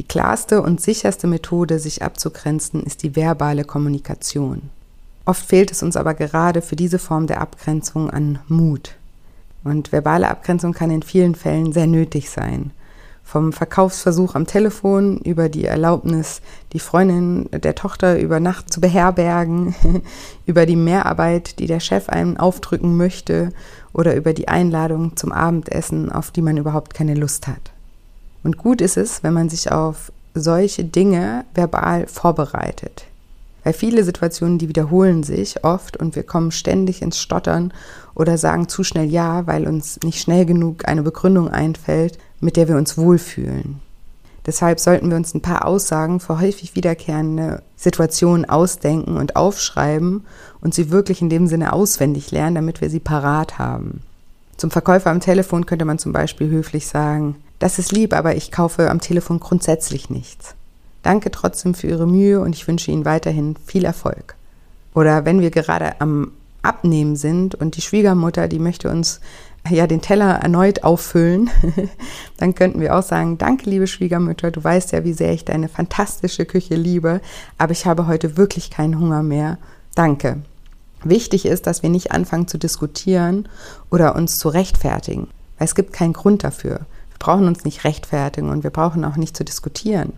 Die 0.00 0.08
klarste 0.08 0.62
und 0.62 0.80
sicherste 0.80 1.26
Methode, 1.26 1.78
sich 1.78 2.02
abzugrenzen, 2.02 2.82
ist 2.84 3.02
die 3.02 3.16
verbale 3.16 3.64
Kommunikation. 3.64 4.70
Oft 5.26 5.44
fehlt 5.44 5.70
es 5.70 5.82
uns 5.82 5.94
aber 5.94 6.14
gerade 6.14 6.62
für 6.62 6.74
diese 6.74 6.98
Form 6.98 7.26
der 7.26 7.42
Abgrenzung 7.42 8.08
an 8.08 8.38
Mut. 8.48 8.94
Und 9.62 9.92
verbale 9.92 10.28
Abgrenzung 10.28 10.72
kann 10.72 10.90
in 10.90 11.02
vielen 11.02 11.34
Fällen 11.34 11.72
sehr 11.72 11.86
nötig 11.86 12.30
sein. 12.30 12.70
Vom 13.24 13.52
Verkaufsversuch 13.52 14.34
am 14.36 14.46
Telefon 14.46 15.18
über 15.18 15.50
die 15.50 15.66
Erlaubnis, 15.66 16.40
die 16.72 16.80
Freundin 16.80 17.50
der 17.52 17.74
Tochter 17.74 18.18
über 18.18 18.40
Nacht 18.40 18.72
zu 18.72 18.80
beherbergen, 18.80 19.74
über 20.46 20.64
die 20.64 20.76
Mehrarbeit, 20.76 21.58
die 21.58 21.66
der 21.66 21.80
Chef 21.80 22.08
einem 22.08 22.38
aufdrücken 22.38 22.96
möchte 22.96 23.50
oder 23.92 24.16
über 24.16 24.32
die 24.32 24.48
Einladung 24.48 25.14
zum 25.18 25.30
Abendessen, 25.30 26.10
auf 26.10 26.30
die 26.30 26.40
man 26.40 26.56
überhaupt 26.56 26.94
keine 26.94 27.14
Lust 27.14 27.46
hat. 27.46 27.70
Und 28.42 28.56
gut 28.56 28.80
ist 28.80 28.96
es, 28.96 29.22
wenn 29.22 29.34
man 29.34 29.48
sich 29.48 29.70
auf 29.70 30.12
solche 30.34 30.84
Dinge 30.84 31.44
verbal 31.54 32.06
vorbereitet. 32.06 33.04
Weil 33.64 33.72
viele 33.74 34.04
Situationen, 34.04 34.58
die 34.58 34.68
wiederholen 34.68 35.22
sich 35.22 35.64
oft 35.64 35.96
und 35.96 36.16
wir 36.16 36.22
kommen 36.22 36.50
ständig 36.50 37.02
ins 37.02 37.18
Stottern 37.18 37.72
oder 38.14 38.38
sagen 38.38 38.68
zu 38.68 38.84
schnell 38.84 39.10
Ja, 39.10 39.46
weil 39.46 39.66
uns 39.66 39.98
nicht 40.02 40.20
schnell 40.20 40.46
genug 40.46 40.88
eine 40.88 41.02
Begründung 41.02 41.48
einfällt, 41.48 42.18
mit 42.40 42.56
der 42.56 42.68
wir 42.68 42.76
uns 42.76 42.96
wohlfühlen. 42.96 43.80
Deshalb 44.46 44.80
sollten 44.80 45.10
wir 45.10 45.16
uns 45.16 45.34
ein 45.34 45.42
paar 45.42 45.66
Aussagen 45.66 46.18
für 46.18 46.40
häufig 46.40 46.74
wiederkehrende 46.74 47.62
Situationen 47.76 48.48
ausdenken 48.48 49.18
und 49.18 49.36
aufschreiben 49.36 50.24
und 50.62 50.74
sie 50.74 50.90
wirklich 50.90 51.20
in 51.20 51.28
dem 51.28 51.46
Sinne 51.46 51.74
auswendig 51.74 52.30
lernen, 52.30 52.54
damit 52.54 52.80
wir 52.80 52.88
sie 52.88 53.00
parat 53.00 53.58
haben. 53.58 54.02
Zum 54.56 54.70
Verkäufer 54.70 55.10
am 55.10 55.20
Telefon 55.20 55.66
könnte 55.66 55.84
man 55.84 55.98
zum 55.98 56.12
Beispiel 56.12 56.48
höflich 56.48 56.86
sagen, 56.86 57.36
das 57.60 57.78
ist 57.78 57.92
lieb, 57.92 58.14
aber 58.14 58.34
ich 58.34 58.50
kaufe 58.50 58.90
am 58.90 59.00
Telefon 59.00 59.38
grundsätzlich 59.38 60.10
nichts. 60.10 60.54
Danke 61.02 61.30
trotzdem 61.30 61.74
für 61.74 61.86
Ihre 61.86 62.06
Mühe 62.06 62.40
und 62.40 62.54
ich 62.54 62.66
wünsche 62.66 62.90
Ihnen 62.90 63.04
weiterhin 63.04 63.54
viel 63.64 63.84
Erfolg. 63.84 64.34
Oder 64.94 65.24
wenn 65.24 65.40
wir 65.40 65.50
gerade 65.50 66.00
am 66.00 66.32
Abnehmen 66.62 67.16
sind 67.16 67.54
und 67.54 67.76
die 67.76 67.82
Schwiegermutter, 67.82 68.48
die 68.48 68.58
möchte 68.58 68.90
uns 68.90 69.20
ja 69.68 69.86
den 69.86 70.00
Teller 70.00 70.36
erneut 70.36 70.84
auffüllen, 70.84 71.50
dann 72.38 72.54
könnten 72.54 72.80
wir 72.80 72.96
auch 72.96 73.02
sagen, 73.02 73.36
danke 73.36 73.68
liebe 73.68 73.86
Schwiegermutter, 73.86 74.50
du 74.50 74.64
weißt 74.64 74.92
ja, 74.92 75.04
wie 75.04 75.12
sehr 75.12 75.32
ich 75.32 75.44
deine 75.44 75.68
fantastische 75.68 76.46
Küche 76.46 76.76
liebe, 76.76 77.20
aber 77.58 77.72
ich 77.72 77.84
habe 77.84 78.06
heute 78.06 78.38
wirklich 78.38 78.70
keinen 78.70 78.98
Hunger 78.98 79.22
mehr. 79.22 79.58
Danke. 79.94 80.38
Wichtig 81.04 81.44
ist, 81.44 81.66
dass 81.66 81.82
wir 81.82 81.90
nicht 81.90 82.12
anfangen 82.12 82.48
zu 82.48 82.56
diskutieren 82.56 83.48
oder 83.90 84.16
uns 84.16 84.38
zu 84.38 84.48
rechtfertigen, 84.48 85.28
weil 85.58 85.66
es 85.66 85.74
gibt 85.74 85.92
keinen 85.92 86.14
Grund 86.14 86.42
dafür 86.42 86.86
brauchen 87.20 87.46
uns 87.46 87.64
nicht 87.64 87.84
rechtfertigen 87.84 88.50
und 88.50 88.64
wir 88.64 88.70
brauchen 88.70 89.04
auch 89.04 89.16
nicht 89.16 89.36
zu 89.36 89.44
diskutieren. 89.44 90.14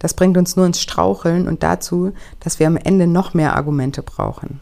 Das 0.00 0.14
bringt 0.14 0.36
uns 0.36 0.56
nur 0.56 0.66
ins 0.66 0.80
Straucheln 0.80 1.46
und 1.46 1.62
dazu, 1.62 2.12
dass 2.40 2.58
wir 2.58 2.66
am 2.66 2.76
Ende 2.76 3.06
noch 3.06 3.34
mehr 3.34 3.54
Argumente 3.54 4.02
brauchen. 4.02 4.60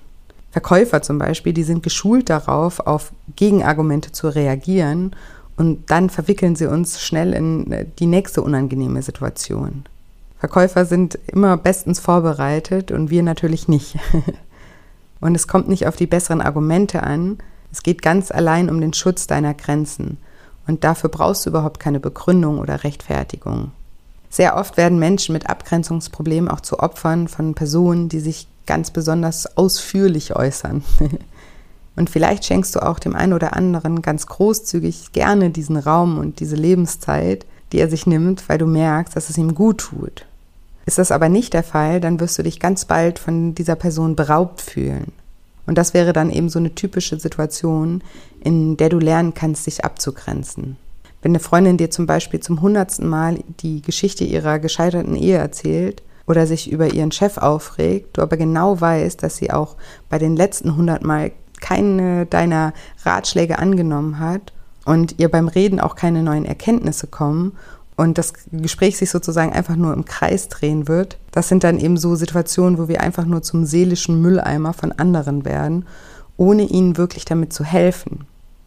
Verkäufer 0.50 1.00
zum 1.00 1.18
Beispiel, 1.18 1.52
die 1.52 1.62
sind 1.62 1.82
geschult 1.82 2.28
darauf, 2.28 2.80
auf 2.80 3.12
Gegenargumente 3.36 4.12
zu 4.12 4.28
reagieren 4.28 5.14
und 5.56 5.90
dann 5.90 6.10
verwickeln 6.10 6.56
sie 6.56 6.66
uns 6.66 7.00
schnell 7.00 7.32
in 7.32 7.70
äh, 7.72 7.86
die 7.98 8.06
nächste 8.06 8.42
unangenehme 8.42 9.02
Situation. 9.02 9.84
Verkäufer 10.38 10.84
sind 10.84 11.18
immer 11.26 11.56
bestens 11.56 12.00
vorbereitet 12.00 12.90
und 12.90 13.10
wir 13.10 13.22
natürlich 13.22 13.68
nicht. 13.68 13.96
und 15.20 15.34
es 15.34 15.48
kommt 15.48 15.68
nicht 15.68 15.86
auf 15.86 15.96
die 15.96 16.06
besseren 16.06 16.40
Argumente 16.40 17.02
an, 17.02 17.38
es 17.70 17.82
geht 17.82 18.02
ganz 18.02 18.30
allein 18.30 18.70
um 18.70 18.80
den 18.80 18.94
Schutz 18.94 19.26
deiner 19.26 19.54
Grenzen. 19.54 20.18
Und 20.68 20.84
dafür 20.84 21.10
brauchst 21.10 21.44
du 21.44 21.50
überhaupt 21.50 21.80
keine 21.80 21.98
Begründung 21.98 22.60
oder 22.60 22.84
Rechtfertigung. 22.84 23.72
Sehr 24.30 24.56
oft 24.56 24.76
werden 24.76 24.98
Menschen 24.98 25.32
mit 25.32 25.48
Abgrenzungsproblemen 25.48 26.50
auch 26.50 26.60
zu 26.60 26.78
Opfern 26.78 27.26
von 27.26 27.54
Personen, 27.54 28.08
die 28.08 28.20
sich 28.20 28.46
ganz 28.66 28.90
besonders 28.90 29.56
ausführlich 29.56 30.36
äußern. 30.36 30.84
Und 31.96 32.10
vielleicht 32.10 32.44
schenkst 32.44 32.76
du 32.76 32.80
auch 32.80 33.00
dem 33.00 33.16
einen 33.16 33.32
oder 33.32 33.56
anderen 33.56 34.02
ganz 34.02 34.28
großzügig 34.28 35.12
gerne 35.12 35.50
diesen 35.50 35.76
Raum 35.76 36.18
und 36.18 36.38
diese 36.38 36.54
Lebenszeit, 36.54 37.44
die 37.72 37.80
er 37.80 37.90
sich 37.90 38.06
nimmt, 38.06 38.48
weil 38.48 38.58
du 38.58 38.66
merkst, 38.66 39.16
dass 39.16 39.30
es 39.30 39.36
ihm 39.36 39.52
gut 39.56 39.78
tut. 39.78 40.24
Ist 40.86 40.98
das 40.98 41.10
aber 41.10 41.28
nicht 41.28 41.54
der 41.54 41.64
Fall, 41.64 42.00
dann 42.00 42.20
wirst 42.20 42.38
du 42.38 42.44
dich 42.44 42.60
ganz 42.60 42.84
bald 42.84 43.18
von 43.18 43.56
dieser 43.56 43.74
Person 43.74 44.14
beraubt 44.14 44.60
fühlen. 44.60 45.10
Und 45.68 45.76
das 45.76 45.92
wäre 45.92 46.14
dann 46.14 46.30
eben 46.30 46.48
so 46.48 46.58
eine 46.58 46.74
typische 46.74 47.20
Situation, 47.20 48.02
in 48.40 48.78
der 48.78 48.88
du 48.88 48.98
lernen 48.98 49.34
kannst, 49.34 49.66
dich 49.66 49.84
abzugrenzen. 49.84 50.78
Wenn 51.20 51.32
eine 51.32 51.40
Freundin 51.40 51.76
dir 51.76 51.90
zum 51.90 52.06
Beispiel 52.06 52.40
zum 52.40 52.62
hundertsten 52.62 53.06
Mal 53.06 53.40
die 53.60 53.82
Geschichte 53.82 54.24
ihrer 54.24 54.60
gescheiterten 54.60 55.14
Ehe 55.14 55.36
erzählt 55.36 56.02
oder 56.26 56.46
sich 56.46 56.72
über 56.72 56.94
ihren 56.94 57.12
Chef 57.12 57.36
aufregt, 57.36 58.16
du 58.16 58.22
aber 58.22 58.38
genau 58.38 58.80
weißt, 58.80 59.22
dass 59.22 59.36
sie 59.36 59.50
auch 59.50 59.76
bei 60.08 60.18
den 60.18 60.36
letzten 60.36 60.74
hundert 60.74 61.04
Mal 61.04 61.32
keine 61.60 62.24
deiner 62.24 62.72
Ratschläge 63.04 63.58
angenommen 63.58 64.20
hat 64.20 64.54
und 64.86 65.16
ihr 65.18 65.28
beim 65.30 65.48
Reden 65.48 65.80
auch 65.80 65.96
keine 65.96 66.22
neuen 66.22 66.46
Erkenntnisse 66.46 67.08
kommen 67.08 67.58
und 67.98 68.16
das 68.16 68.32
Gespräch 68.52 68.96
sich 68.96 69.10
sozusagen 69.10 69.52
einfach 69.52 69.74
nur 69.74 69.92
im 69.92 70.04
Kreis 70.04 70.48
drehen 70.48 70.86
wird, 70.86 71.18
das 71.32 71.48
sind 71.48 71.64
dann 71.64 71.80
eben 71.80 71.96
so 71.96 72.14
Situationen, 72.14 72.78
wo 72.78 72.86
wir 72.86 73.00
einfach 73.00 73.24
nur 73.24 73.42
zum 73.42 73.64
seelischen 73.66 74.22
Mülleimer 74.22 74.72
von 74.72 74.92
anderen 74.92 75.44
werden, 75.44 75.84
ohne 76.36 76.62
ihnen 76.62 76.96
wirklich 76.96 77.24
damit 77.24 77.52
zu 77.52 77.64
helfen. 77.64 78.20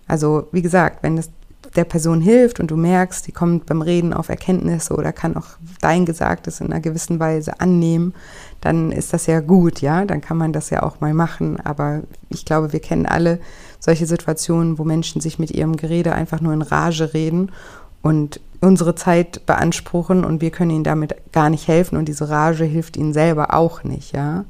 Also 0.06 0.50
wie 0.52 0.62
gesagt, 0.62 1.02
wenn 1.02 1.18
es 1.18 1.30
der 1.78 1.86
Person 1.86 2.20
hilft 2.20 2.60
und 2.60 2.72
du 2.72 2.76
merkst, 2.76 3.26
die 3.26 3.32
kommt 3.32 3.68
beim 3.68 3.82
Reden 3.82 4.12
auf 4.12 4.28
Erkenntnisse 4.28 4.94
oder 4.94 5.14
kann 5.14 5.38
auch 5.38 5.48
dein 5.80 6.06
Gesagtes 6.06 6.60
in 6.60 6.68
einer 6.68 6.82
gewissen 6.82 7.22
Weise 7.22 7.62
annehmen, 7.62 8.14
dann 8.60 8.92
ist 8.92 9.14
das 9.14 9.28
ja 9.28 9.40
gut, 9.40 9.80
ja, 9.80 10.04
dann 10.04 10.20
kann 10.20 10.36
man 10.36 10.52
das 10.52 10.72
ja 10.72 10.84
auch 10.84 11.00
mal 11.00 11.14
machen. 11.14 11.58
Aber 11.62 12.02
ich 12.28 12.44
glaube, 12.44 12.74
wir 12.74 12.82
kennen 12.82 13.06
alle 13.06 13.40
solche 13.80 14.06
Situationen, 14.06 14.78
wo 14.78 14.84
Menschen 14.84 15.22
sich 15.22 15.40
mit 15.40 15.52
ihrem 15.52 15.78
Gerede 15.78 16.12
einfach 16.12 16.42
nur 16.42 16.52
in 16.52 16.62
Rage 16.62 17.14
reden 17.14 17.54
und 18.02 18.42
unsere 18.62 18.96
Zeit 18.96 19.46
beanspruchen 19.46 20.24
und 20.24 20.40
wir 20.40 20.52
können 20.52 20.72
ihnen 20.72 20.84
damit 20.84 21.16
gar 21.32 21.50
nicht 21.50 21.68
helfen 21.68 21.98
und 21.98 22.06
diese 22.06 22.30
Rage 22.30 22.64
hilft 22.64 22.96
ihnen 22.96 23.12
selber 23.12 23.54
auch 23.54 23.84
nicht, 23.84 24.14
ja. 24.14 24.46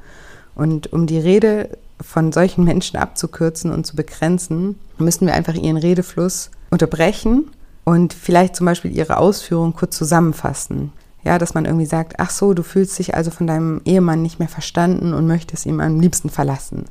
Und 0.53 0.91
um 0.91 1.07
die 1.07 1.17
Rede 1.17 1.69
von 2.01 2.31
solchen 2.31 2.65
Menschen 2.65 2.97
abzukürzen 2.97 3.71
und 3.71 3.87
zu 3.87 3.95
begrenzen, 3.95 4.77
müssen 4.97 5.27
wir 5.27 5.33
einfach 5.33 5.53
ihren 5.53 5.77
Redefluss 5.77 6.51
unterbrechen 6.69 7.49
und 7.85 8.13
vielleicht 8.13 8.55
zum 8.55 8.65
Beispiel 8.65 8.95
ihre 8.95 9.17
Ausführungen 9.17 9.73
kurz 9.73 9.97
zusammenfassen. 9.97 10.91
Ja, 11.23 11.37
dass 11.37 11.53
man 11.53 11.65
irgendwie 11.65 11.85
sagt, 11.85 12.15
ach 12.17 12.31
so, 12.31 12.53
du 12.53 12.63
fühlst 12.63 12.97
dich 12.97 13.13
also 13.15 13.29
von 13.29 13.45
deinem 13.45 13.81
Ehemann 13.85 14.23
nicht 14.23 14.39
mehr 14.39 14.47
verstanden 14.47 15.13
und 15.13 15.27
möchtest 15.27 15.67
ihm 15.67 15.79
am 15.79 15.99
liebsten 15.99 16.29
verlassen. 16.29 16.85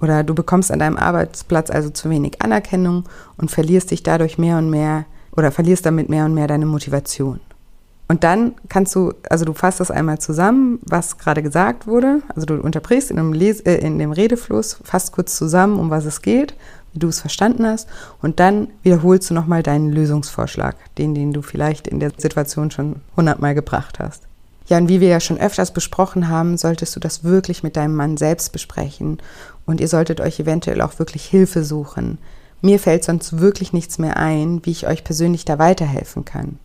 Oder 0.00 0.22
du 0.22 0.34
bekommst 0.34 0.70
an 0.70 0.78
deinem 0.78 0.98
Arbeitsplatz 0.98 1.70
also 1.70 1.90
zu 1.90 2.10
wenig 2.10 2.42
Anerkennung 2.42 3.04
und 3.38 3.50
verlierst 3.50 3.90
dich 3.90 4.02
dadurch 4.02 4.38
mehr 4.38 4.58
und 4.58 4.70
mehr 4.70 5.06
oder 5.36 5.52
verlierst 5.52 5.86
damit 5.86 6.08
mehr 6.08 6.24
und 6.24 6.34
mehr 6.34 6.46
deine 6.46 6.66
Motivation. 6.66 7.40
Und 8.10 8.24
dann 8.24 8.54
kannst 8.68 8.92
du, 8.96 9.12
also 9.28 9.44
du 9.44 9.52
fasst 9.52 9.78
das 9.78 9.92
einmal 9.92 10.18
zusammen, 10.18 10.80
was 10.82 11.18
gerade 11.18 11.44
gesagt 11.44 11.86
wurde. 11.86 12.22
Also 12.34 12.44
du 12.44 12.54
unterbrichst 12.54 13.12
in 13.12 13.18
dem, 13.18 13.32
Les 13.32 13.60
äh, 13.60 13.76
in 13.76 14.00
dem 14.00 14.10
Redefluss, 14.10 14.80
fasst 14.82 15.12
kurz 15.12 15.36
zusammen, 15.36 15.78
um 15.78 15.90
was 15.90 16.04
es 16.06 16.20
geht, 16.20 16.54
wie 16.92 16.98
du 16.98 17.06
es 17.06 17.20
verstanden 17.20 17.64
hast. 17.64 17.88
Und 18.20 18.40
dann 18.40 18.66
wiederholst 18.82 19.30
du 19.30 19.34
nochmal 19.34 19.62
deinen 19.62 19.92
Lösungsvorschlag, 19.92 20.74
den, 20.98 21.14
den 21.14 21.32
du 21.32 21.40
vielleicht 21.40 21.86
in 21.86 22.00
der 22.00 22.10
Situation 22.16 22.72
schon 22.72 22.96
hundertmal 23.16 23.54
gebracht 23.54 24.00
hast. 24.00 24.24
Ja, 24.66 24.78
und 24.78 24.88
wie 24.88 25.00
wir 25.00 25.08
ja 25.08 25.20
schon 25.20 25.38
öfters 25.38 25.72
besprochen 25.72 26.26
haben, 26.26 26.56
solltest 26.56 26.96
du 26.96 27.00
das 27.00 27.22
wirklich 27.22 27.62
mit 27.62 27.76
deinem 27.76 27.94
Mann 27.94 28.16
selbst 28.16 28.52
besprechen. 28.52 29.18
Und 29.66 29.80
ihr 29.80 29.86
solltet 29.88 30.20
euch 30.20 30.40
eventuell 30.40 30.80
auch 30.80 30.98
wirklich 30.98 31.26
Hilfe 31.26 31.62
suchen. 31.62 32.18
Mir 32.62 32.78
fällt 32.78 33.04
sonst 33.04 33.38
wirklich 33.40 33.72
nichts 33.72 33.98
mehr 33.98 34.16
ein, 34.16 34.60
wie 34.64 34.70
ich 34.70 34.86
euch 34.86 35.04
persönlich 35.04 35.44
da 35.44 35.58
weiterhelfen 35.58 36.24
kann. 36.24 36.58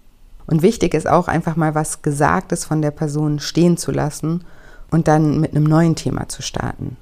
Und 0.47 0.61
wichtig 0.61 0.93
ist 0.93 1.07
auch 1.07 1.27
einfach 1.27 1.55
mal 1.55 1.73
was 1.73 2.01
Gesagtes 2.01 2.65
von 2.65 2.81
der 2.81 2.91
Person 2.91 3.39
stehen 3.39 3.77
zu 3.77 3.91
lassen 3.91 4.43
und 4.91 5.07
dann 5.07 5.39
mit 5.39 5.51
einem 5.51 5.63
neuen 5.63 5.95
Thema 5.95 6.29
zu 6.29 6.41
starten. 6.41 6.97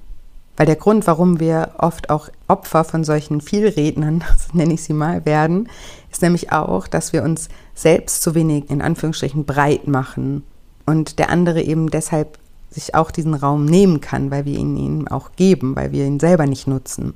Weil 0.56 0.68
der 0.68 0.76
Grund, 0.76 1.08
warum 1.08 1.40
wir 1.40 1.72
oft 1.80 2.10
auch 2.10 2.30
Opfer 2.48 2.84
von 2.84 3.04
solchen 3.04 3.42
Vielrednern, 3.42 4.24
so 4.38 4.58
nenne 4.58 4.74
ich 4.74 4.84
sie 4.84 4.94
mal, 4.94 5.26
werden, 5.26 5.68
ist 6.12 6.22
nämlich 6.22 6.52
auch, 6.52 6.88
dass 6.88 7.12
wir 7.12 7.24
uns 7.24 7.50
selbst 7.74 8.22
zu 8.22 8.36
wenig 8.36 8.70
in 8.70 8.82
Anführungsstrichen 8.82 9.46
breit 9.46 9.88
machen 9.88 10.44
und 10.86 11.18
der 11.18 11.30
andere 11.30 11.62
eben 11.62 11.90
deshalb 11.90 12.38
sich 12.70 12.96
auch 12.96 13.12
diesen 13.12 13.34
Raum 13.34 13.66
nehmen 13.66 14.02
kann, 14.02 14.32
weil 14.32 14.46
wir 14.46 14.58
ihn 14.58 14.78
ihm 14.78 15.08
auch 15.08 15.32
geben, 15.36 15.76
weil 15.76 15.92
wir 15.92 16.06
ihn 16.06 16.20
selber 16.20 16.46
nicht 16.46 16.68
nutzen. 16.68 17.14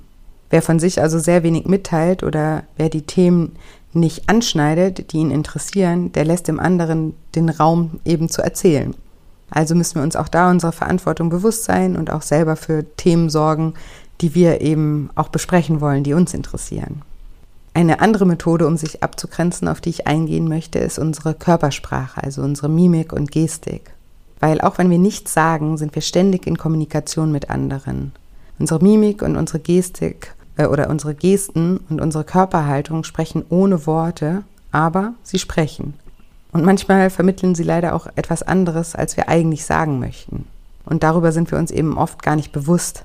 Wer 0.50 0.62
von 0.62 0.80
sich 0.80 1.02
also 1.02 1.20
sehr 1.20 1.44
wenig 1.44 1.66
mitteilt 1.66 2.24
oder 2.24 2.64
wer 2.78 2.90
die 2.90 3.02
Themen 3.02 3.58
nicht 3.94 4.30
anschneidet, 4.30 5.12
die 5.12 5.18
ihn 5.18 5.32
interessieren, 5.32 6.12
der 6.14 6.26
lässt 6.26 6.48
dem 6.48 6.60
anderen 6.60 7.16
den 7.36 7.50
Raum 7.50 8.00
eben 8.06 8.30
zu 8.30 8.42
erzählen. 8.42 8.96
Also 9.50 9.76
müssen 9.76 9.96
wir 9.96 10.04
uns 10.04 10.16
auch 10.16 10.28
da 10.28 10.50
unserer 10.50 10.72
Verantwortung 10.72 11.30
bewusst 11.30 11.64
sein 11.64 11.96
und 11.96 12.12
auch 12.12 12.22
selber 12.22 12.56
für 12.56 12.86
Themen 12.96 13.30
sorgen, 13.30 13.74
die 14.22 14.36
wir 14.36 14.62
eben 14.62 15.10
auch 15.16 15.30
besprechen 15.30 15.80
wollen, 15.82 16.04
die 16.04 16.14
uns 16.14 16.34
interessieren. 16.34 17.02
Eine 17.74 18.00
andere 18.00 18.26
Methode, 18.26 18.66
um 18.66 18.76
sich 18.76 19.04
abzugrenzen, 19.04 19.68
auf 19.68 19.82
die 19.82 19.90
ich 19.90 20.08
eingehen 20.08 20.48
möchte, 20.48 20.80
ist 20.80 20.98
unsere 20.98 21.36
Körpersprache, 21.36 22.24
also 22.24 22.42
unsere 22.42 22.70
Mimik 22.70 23.14
und 23.14 23.32
Gestik. 23.32 23.94
Weil 24.40 24.62
auch 24.62 24.78
wenn 24.78 24.90
wir 24.90 24.98
nichts 24.98 25.34
sagen, 25.34 25.78
sind 25.78 25.94
wir 25.94 26.02
ständig 26.02 26.48
in 26.48 26.58
Kommunikation 26.58 27.32
mit 27.32 27.50
anderen. 27.50 28.14
Unsere 28.60 28.84
Mimik 28.84 29.22
und 29.22 29.36
unsere 29.36 29.60
Gestik 29.60 30.34
äh, 30.58 30.66
oder 30.66 30.90
unsere 30.90 31.16
Gesten 31.16 31.80
und 31.90 32.02
unsere 32.02 32.24
Körperhaltung 32.24 33.04
sprechen 33.04 33.46
ohne 33.50 33.86
Worte, 33.86 34.44
aber 34.72 35.14
sie 35.24 35.40
sprechen. 35.40 35.94
Und 36.52 36.66
manchmal 36.66 37.10
vermitteln 37.10 37.56
sie 37.56 37.64
leider 37.64 37.96
auch 37.96 38.08
etwas 38.16 38.44
anderes, 38.44 38.96
als 38.96 39.18
wir 39.18 39.30
eigentlich 39.30 39.66
sagen 39.66 40.00
möchten. 40.00 40.46
Und 40.86 41.04
darüber 41.04 41.32
sind 41.32 41.52
wir 41.52 41.58
uns 41.58 41.72
eben 41.72 41.98
oft 41.98 42.24
gar 42.24 42.36
nicht 42.36 42.52
bewusst. 42.52 43.04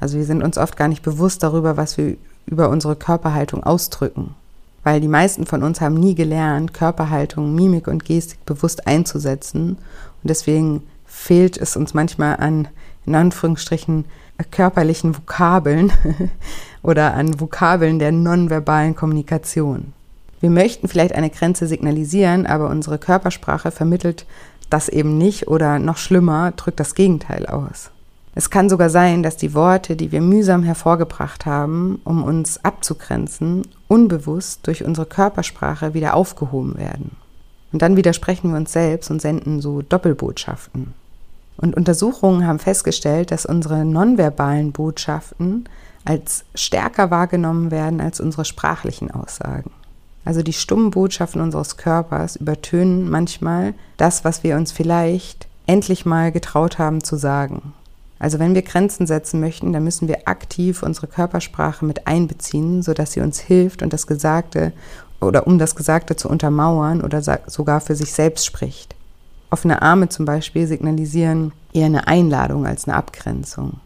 Also 0.00 0.18
wir 0.18 0.24
sind 0.24 0.42
uns 0.42 0.58
oft 0.58 0.76
gar 0.76 0.88
nicht 0.88 1.02
bewusst 1.02 1.42
darüber, 1.42 1.76
was 1.76 1.96
wir 1.96 2.16
über 2.46 2.68
unsere 2.68 2.96
Körperhaltung 2.96 3.62
ausdrücken. 3.62 4.34
Weil 4.82 5.00
die 5.00 5.08
meisten 5.08 5.46
von 5.46 5.62
uns 5.62 5.80
haben 5.80 5.94
nie 5.94 6.16
gelernt, 6.16 6.74
Körperhaltung, 6.74 7.54
Mimik 7.54 7.86
und 7.86 8.04
Gestik 8.04 8.44
bewusst 8.44 8.88
einzusetzen. 8.88 9.76
Und 10.22 10.28
deswegen 10.28 10.82
fehlt 11.06 11.56
es 11.56 11.76
uns 11.76 11.94
manchmal 11.94 12.36
an, 12.36 12.66
in 13.06 13.14
Anführungsstrichen, 13.14 14.04
körperlichen 14.50 15.16
Vokabeln 15.16 15.92
oder 16.82 17.14
an 17.14 17.40
Vokabeln 17.40 17.98
der 17.98 18.12
nonverbalen 18.12 18.94
Kommunikation. 18.94 19.92
Wir 20.40 20.50
möchten 20.50 20.88
vielleicht 20.88 21.14
eine 21.14 21.30
Grenze 21.30 21.66
signalisieren, 21.66 22.46
aber 22.46 22.68
unsere 22.68 22.98
Körpersprache 22.98 23.70
vermittelt 23.70 24.26
das 24.70 24.88
eben 24.88 25.18
nicht 25.18 25.48
oder 25.48 25.78
noch 25.78 25.98
schlimmer, 25.98 26.52
drückt 26.52 26.80
das 26.80 26.94
Gegenteil 26.94 27.46
aus. 27.46 27.90
Es 28.34 28.48
kann 28.48 28.70
sogar 28.70 28.88
sein, 28.88 29.22
dass 29.22 29.36
die 29.36 29.54
Worte, 29.54 29.94
die 29.94 30.10
wir 30.10 30.22
mühsam 30.22 30.62
hervorgebracht 30.62 31.44
haben, 31.44 32.00
um 32.04 32.24
uns 32.24 32.64
abzugrenzen, 32.64 33.62
unbewusst 33.88 34.66
durch 34.66 34.84
unsere 34.84 35.06
Körpersprache 35.06 35.92
wieder 35.92 36.14
aufgehoben 36.14 36.78
werden. 36.78 37.16
Und 37.72 37.82
dann 37.82 37.96
widersprechen 37.96 38.50
wir 38.50 38.56
uns 38.56 38.72
selbst 38.72 39.10
und 39.10 39.20
senden 39.20 39.60
so 39.60 39.82
Doppelbotschaften. 39.82 40.94
Und 41.56 41.76
Untersuchungen 41.76 42.46
haben 42.46 42.58
festgestellt, 42.58 43.30
dass 43.30 43.46
unsere 43.46 43.84
nonverbalen 43.84 44.72
Botschaften 44.72 45.68
als 46.04 46.44
stärker 46.54 47.10
wahrgenommen 47.10 47.70
werden 47.70 48.00
als 48.00 48.20
unsere 48.20 48.44
sprachlichen 48.44 49.10
Aussagen. 49.10 49.70
Also 50.24 50.42
die 50.42 50.52
stummen 50.52 50.90
Botschaften 50.90 51.40
unseres 51.40 51.76
Körpers 51.76 52.36
übertönen 52.36 53.10
manchmal 53.10 53.74
das, 53.96 54.24
was 54.24 54.42
wir 54.42 54.56
uns 54.56 54.72
vielleicht 54.72 55.48
endlich 55.66 56.06
mal 56.06 56.32
getraut 56.32 56.78
haben 56.78 57.02
zu 57.02 57.16
sagen. 57.16 57.72
Also 58.18 58.38
wenn 58.38 58.54
wir 58.54 58.62
Grenzen 58.62 59.06
setzen 59.06 59.40
möchten, 59.40 59.72
dann 59.72 59.82
müssen 59.82 60.06
wir 60.06 60.28
aktiv 60.28 60.84
unsere 60.84 61.08
Körpersprache 61.08 61.84
mit 61.84 62.06
einbeziehen, 62.06 62.82
sodass 62.82 63.12
sie 63.12 63.20
uns 63.20 63.40
hilft 63.40 63.82
und 63.82 63.92
das 63.92 64.06
Gesagte 64.06 64.72
oder 65.20 65.46
um 65.46 65.58
das 65.58 65.74
Gesagte 65.74 66.14
zu 66.14 66.28
untermauern 66.28 67.02
oder 67.02 67.20
sogar 67.46 67.80
für 67.80 67.96
sich 67.96 68.12
selbst 68.12 68.46
spricht. 68.46 68.94
Offene 69.52 69.82
Arme 69.82 70.08
zum 70.08 70.24
Beispiel 70.24 70.66
signalisieren 70.66 71.52
eher 71.74 71.84
eine 71.84 72.06
Einladung 72.08 72.66
als 72.66 72.88
eine 72.88 72.96
Abgrenzung. 72.96 73.80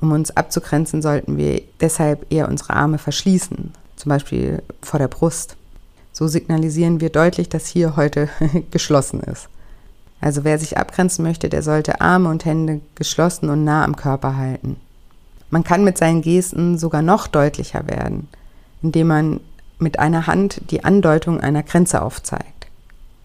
Um 0.00 0.12
uns 0.12 0.34
abzugrenzen, 0.34 1.02
sollten 1.02 1.36
wir 1.36 1.60
deshalb 1.78 2.32
eher 2.32 2.48
unsere 2.48 2.72
Arme 2.72 2.96
verschließen, 2.96 3.74
zum 3.96 4.08
Beispiel 4.08 4.62
vor 4.80 4.98
der 4.98 5.08
Brust. 5.08 5.58
So 6.10 6.26
signalisieren 6.26 7.02
wir 7.02 7.10
deutlich, 7.10 7.50
dass 7.50 7.66
hier 7.66 7.96
heute 7.96 8.30
geschlossen 8.70 9.20
ist. 9.20 9.50
Also 10.22 10.42
wer 10.42 10.58
sich 10.58 10.78
abgrenzen 10.78 11.22
möchte, 11.22 11.50
der 11.50 11.62
sollte 11.62 12.00
Arme 12.00 12.30
und 12.30 12.46
Hände 12.46 12.80
geschlossen 12.94 13.50
und 13.50 13.62
nah 13.62 13.84
am 13.84 13.96
Körper 13.96 14.38
halten. 14.38 14.76
Man 15.50 15.64
kann 15.64 15.84
mit 15.84 15.98
seinen 15.98 16.22
Gesten 16.22 16.78
sogar 16.78 17.02
noch 17.02 17.26
deutlicher 17.26 17.86
werden, 17.86 18.28
indem 18.80 19.08
man 19.08 19.40
mit 19.78 19.98
einer 19.98 20.26
Hand 20.26 20.62
die 20.70 20.82
Andeutung 20.82 21.40
einer 21.40 21.62
Grenze 21.62 22.00
aufzeigt. 22.00 22.68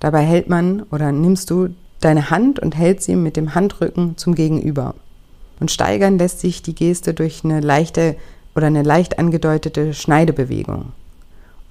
Dabei 0.02 0.24
hält 0.24 0.50
man 0.50 0.84
oder 0.84 1.14
nimmst 1.14 1.50
du 1.50 1.70
deine 2.06 2.30
Hand 2.30 2.60
und 2.60 2.78
hält 2.78 3.02
sie 3.02 3.16
mit 3.16 3.36
dem 3.36 3.56
Handrücken 3.56 4.18
zum 4.18 4.36
Gegenüber. 4.36 4.94
Und 5.60 5.72
steigern 5.72 6.18
lässt 6.18 6.40
sich 6.40 6.62
die 6.62 6.76
Geste 6.76 7.14
durch 7.14 7.44
eine 7.44 7.62
leichte 7.62 8.16
oder 8.56 8.68
eine 8.68 8.84
leicht 8.84 9.20
angedeutete 9.20 9.94
Schneidebewegung. 9.94 10.92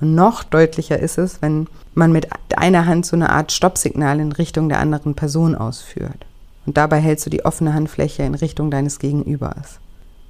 Und 0.01 0.15
noch 0.15 0.43
deutlicher 0.43 0.99
ist 0.99 1.19
es, 1.19 1.41
wenn 1.41 1.69
man 1.95 2.13
mit 2.13 2.29
einer 2.57 2.87
Hand 2.87 3.07
so 3.07 3.15
eine 3.15 3.31
Art 3.31 3.53
Stoppsignal 3.53 4.19
in 4.21 4.33
Richtung 4.33 4.69
der 4.69 4.81
anderen 4.81 5.15
Person 5.15 5.55
ausführt. 5.55 6.27
Und 6.67 6.77
dabei 6.77 6.99
hältst 6.99 7.27
du 7.27 7.31
die 7.31 7.45
offene 7.45 7.73
Handfläche 7.73 8.23
in 8.25 8.35
Richtung 8.35 8.71
deines 8.71 8.99
Gegenübers. 8.99 9.79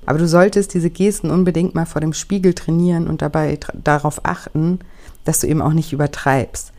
Aber 0.06 0.18
du 0.18 0.28
solltest 0.28 0.74
diese 0.74 0.90
Gesten 0.90 1.30
unbedingt 1.30 1.74
mal 1.74 1.86
vor 1.86 2.00
dem 2.00 2.12
Spiegel 2.12 2.52
trainieren 2.52 3.08
und 3.08 3.22
dabei 3.22 3.58
darauf 3.72 4.24
achten, 4.24 4.80
dass 5.24 5.40
du 5.40 5.46
eben 5.46 5.62
auch 5.62 5.72
nicht 5.72 5.92
übertreibst. 5.92 6.72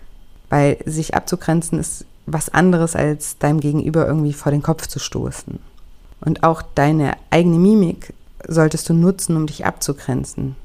Weil 0.50 0.78
sich 0.86 1.16
abzugrenzen 1.16 1.80
ist 1.80 2.06
was 2.26 2.50
anderes 2.50 2.96
als 2.96 3.38
deinem 3.38 3.60
Gegenüber 3.60 4.08
irgendwie 4.08 4.34
vor 4.34 4.52
den 4.52 4.64
Kopf 4.64 4.88
zu 4.88 5.00
stoßen. 5.00 5.60
Und 6.22 6.44
auch 6.44 6.62
deine 6.62 7.14
eigene 7.30 7.60
Mimik 7.60 8.14
solltest 8.48 8.90
du 8.90 8.94
nutzen, 8.94 9.36
um 9.36 9.48
dich 9.48 9.66
abzugrenzen. 9.66 10.56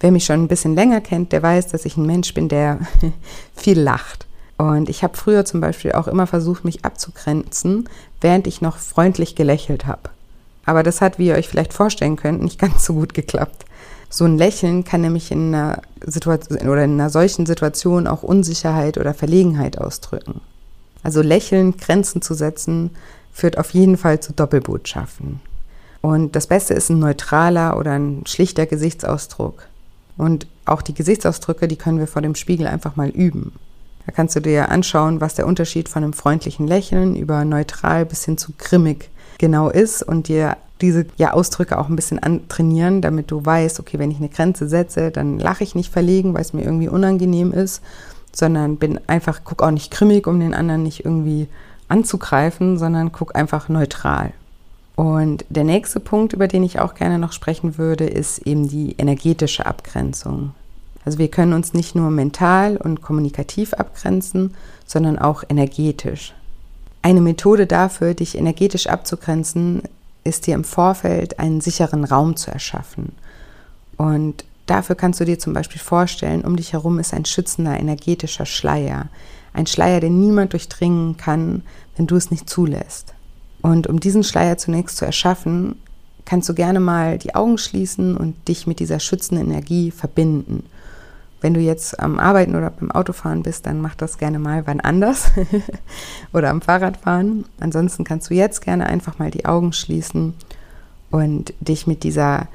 Wer 0.00 0.12
mich 0.12 0.24
schon 0.24 0.42
ein 0.42 0.48
bisschen 0.48 0.74
länger 0.74 1.00
kennt, 1.00 1.32
der 1.32 1.42
weiß, 1.42 1.68
dass 1.68 1.84
ich 1.84 1.96
ein 1.96 2.06
Mensch 2.06 2.34
bin, 2.34 2.48
der 2.48 2.80
viel 3.54 3.80
lacht. 3.80 4.26
Und 4.56 4.88
ich 4.88 5.02
habe 5.02 5.16
früher 5.16 5.44
zum 5.44 5.60
Beispiel 5.60 5.92
auch 5.92 6.08
immer 6.08 6.26
versucht, 6.26 6.64
mich 6.64 6.84
abzugrenzen, 6.84 7.88
während 8.20 8.46
ich 8.46 8.60
noch 8.60 8.76
freundlich 8.76 9.34
gelächelt 9.34 9.86
habe. 9.86 10.10
Aber 10.66 10.82
das 10.82 11.00
hat, 11.00 11.18
wie 11.18 11.28
ihr 11.28 11.34
euch 11.34 11.48
vielleicht 11.48 11.72
vorstellen 11.72 12.16
könnt, 12.16 12.42
nicht 12.42 12.58
ganz 12.60 12.84
so 12.84 12.94
gut 12.94 13.14
geklappt. 13.14 13.64
So 14.10 14.24
ein 14.24 14.38
Lächeln 14.38 14.84
kann 14.84 15.02
nämlich 15.02 15.30
in 15.30 15.54
einer 15.54 15.82
Situation 16.04 16.68
oder 16.68 16.84
in 16.84 16.94
einer 16.94 17.10
solchen 17.10 17.46
Situation 17.46 18.06
auch 18.06 18.22
Unsicherheit 18.22 18.96
oder 18.98 19.14
Verlegenheit 19.14 19.78
ausdrücken. 19.78 20.40
Also 21.02 21.22
lächeln, 21.22 21.76
Grenzen 21.76 22.22
zu 22.22 22.34
setzen, 22.34 22.90
führt 23.32 23.58
auf 23.58 23.70
jeden 23.70 23.96
Fall 23.96 24.20
zu 24.20 24.32
Doppelbotschaften. 24.32 25.40
Und 26.00 26.36
das 26.36 26.46
Beste 26.46 26.74
ist 26.74 26.90
ein 26.90 26.98
neutraler 26.98 27.76
oder 27.76 27.92
ein 27.92 28.24
schlichter 28.26 28.66
Gesichtsausdruck. 28.66 29.66
Und 30.16 30.46
auch 30.64 30.82
die 30.82 30.94
Gesichtsausdrücke, 30.94 31.68
die 31.68 31.76
können 31.76 31.98
wir 31.98 32.06
vor 32.06 32.22
dem 32.22 32.34
Spiegel 32.34 32.66
einfach 32.66 32.96
mal 32.96 33.08
üben. 33.08 33.52
Da 34.06 34.12
kannst 34.12 34.34
du 34.36 34.40
dir 34.40 34.70
anschauen, 34.70 35.20
was 35.20 35.34
der 35.34 35.46
Unterschied 35.46 35.88
von 35.88 36.02
einem 36.02 36.12
freundlichen 36.12 36.66
Lächeln 36.66 37.14
über 37.14 37.44
neutral 37.44 38.06
bis 38.06 38.24
hin 38.24 38.38
zu 38.38 38.52
grimmig 38.56 39.10
genau 39.38 39.68
ist 39.68 40.02
und 40.02 40.28
dir 40.28 40.56
diese 40.80 41.06
ja, 41.16 41.32
Ausdrücke 41.32 41.78
auch 41.78 41.88
ein 41.88 41.96
bisschen 41.96 42.18
antrainieren, 42.18 43.02
damit 43.02 43.30
du 43.30 43.44
weißt, 43.44 43.80
okay, 43.80 43.98
wenn 43.98 44.10
ich 44.10 44.18
eine 44.18 44.28
Grenze 44.28 44.68
setze, 44.68 45.10
dann 45.10 45.38
lache 45.38 45.64
ich 45.64 45.74
nicht 45.74 45.92
verlegen, 45.92 46.34
weil 46.34 46.42
es 46.42 46.52
mir 46.52 46.62
irgendwie 46.62 46.88
unangenehm 46.88 47.52
ist, 47.52 47.82
sondern 48.38 48.76
bin 48.76 49.00
einfach, 49.08 49.40
guck 49.42 49.62
auch 49.62 49.72
nicht 49.72 49.90
grimmig, 49.90 50.28
um 50.28 50.38
den 50.38 50.54
anderen 50.54 50.84
nicht 50.84 51.04
irgendwie 51.04 51.48
anzugreifen, 51.88 52.78
sondern 52.78 53.10
guck 53.10 53.34
einfach 53.34 53.68
neutral. 53.68 54.32
Und 54.94 55.44
der 55.48 55.64
nächste 55.64 55.98
Punkt, 55.98 56.34
über 56.34 56.46
den 56.46 56.62
ich 56.62 56.78
auch 56.78 56.94
gerne 56.94 57.18
noch 57.18 57.32
sprechen 57.32 57.78
würde, 57.78 58.04
ist 58.06 58.38
eben 58.46 58.68
die 58.68 58.94
energetische 58.96 59.66
Abgrenzung. 59.66 60.52
Also 61.04 61.18
wir 61.18 61.28
können 61.28 61.52
uns 61.52 61.74
nicht 61.74 61.96
nur 61.96 62.10
mental 62.10 62.76
und 62.76 63.02
kommunikativ 63.02 63.74
abgrenzen, 63.74 64.54
sondern 64.86 65.18
auch 65.18 65.42
energetisch. 65.48 66.32
Eine 67.02 67.20
Methode 67.20 67.66
dafür, 67.66 68.14
dich 68.14 68.38
energetisch 68.38 68.86
abzugrenzen, 68.86 69.82
ist 70.22 70.46
dir 70.46 70.54
im 70.54 70.64
Vorfeld 70.64 71.40
einen 71.40 71.60
sicheren 71.60 72.04
Raum 72.04 72.36
zu 72.36 72.52
erschaffen. 72.52 73.12
Und 73.96 74.44
dafür 74.70 74.96
kannst 74.96 75.20
du 75.20 75.24
dir 75.24 75.38
zum 75.38 75.52
Beispiel 75.52 75.80
vorstellen, 75.80 76.42
um 76.42 76.56
dich 76.56 76.72
herum 76.72 76.98
ist 76.98 77.14
ein 77.14 77.24
schützender 77.24 77.78
energetischer 77.78 78.46
Schleier. 78.46 79.08
Ein 79.52 79.66
Schleier, 79.66 80.00
den 80.00 80.20
niemand 80.20 80.52
durchdringen 80.52 81.16
kann, 81.16 81.62
wenn 81.96 82.06
du 82.06 82.16
es 82.16 82.30
nicht 82.30 82.48
zulässt. 82.48 83.14
Und 83.62 83.86
um 83.86 83.98
diesen 84.00 84.22
Schleier 84.22 84.56
zunächst 84.56 84.96
zu 84.96 85.04
erschaffen, 85.04 85.76
kannst 86.24 86.48
du 86.48 86.54
gerne 86.54 86.80
mal 86.80 87.18
die 87.18 87.34
Augen 87.34 87.58
schließen 87.58 88.16
und 88.16 88.48
dich 88.48 88.66
mit 88.66 88.80
dieser 88.80 89.00
schützenden 89.00 89.50
Energie 89.50 89.90
verbinden. 89.90 90.64
Wenn 91.40 91.54
du 91.54 91.60
jetzt 91.60 91.98
am 92.00 92.18
Arbeiten 92.18 92.56
oder 92.56 92.70
beim 92.70 92.90
Autofahren 92.90 93.42
bist, 93.42 93.66
dann 93.66 93.80
mach 93.80 93.94
das 93.94 94.18
gerne 94.18 94.38
mal 94.38 94.66
wann 94.66 94.80
anders 94.80 95.30
oder 96.32 96.50
am 96.50 96.60
Fahrradfahren. 96.60 97.44
Ansonsten 97.60 98.04
kannst 98.04 98.30
du 98.30 98.34
jetzt 98.34 98.60
gerne 98.60 98.86
einfach 98.86 99.18
mal 99.18 99.30
die 99.30 99.46
Augen 99.46 99.72
schließen 99.72 100.34
und 101.10 101.54
dich 101.60 101.86
mit 101.86 102.02
dieser 102.02 102.48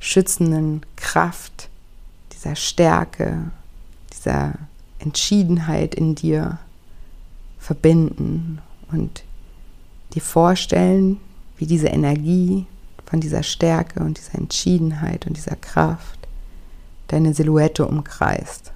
schützenden 0.00 0.84
Kraft, 0.96 1.68
dieser 2.32 2.56
Stärke, 2.56 3.50
dieser 4.12 4.54
Entschiedenheit 4.98 5.94
in 5.94 6.14
dir 6.14 6.58
verbinden 7.58 8.60
und 8.90 9.24
dir 10.14 10.22
vorstellen, 10.22 11.18
wie 11.58 11.66
diese 11.66 11.88
Energie 11.88 12.66
von 13.04 13.20
dieser 13.20 13.42
Stärke 13.42 14.00
und 14.00 14.18
dieser 14.18 14.36
Entschiedenheit 14.36 15.26
und 15.26 15.36
dieser 15.36 15.56
Kraft 15.56 16.18
deine 17.08 17.34
Silhouette 17.34 17.86
umkreist. 17.86 18.72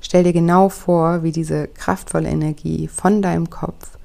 Stell 0.00 0.24
dir 0.24 0.32
genau 0.32 0.68
vor, 0.68 1.22
wie 1.22 1.32
diese 1.32 1.68
kraftvolle 1.68 2.28
Energie 2.28 2.88
von 2.88 3.22
deinem 3.22 3.50
Kopf 3.50 3.96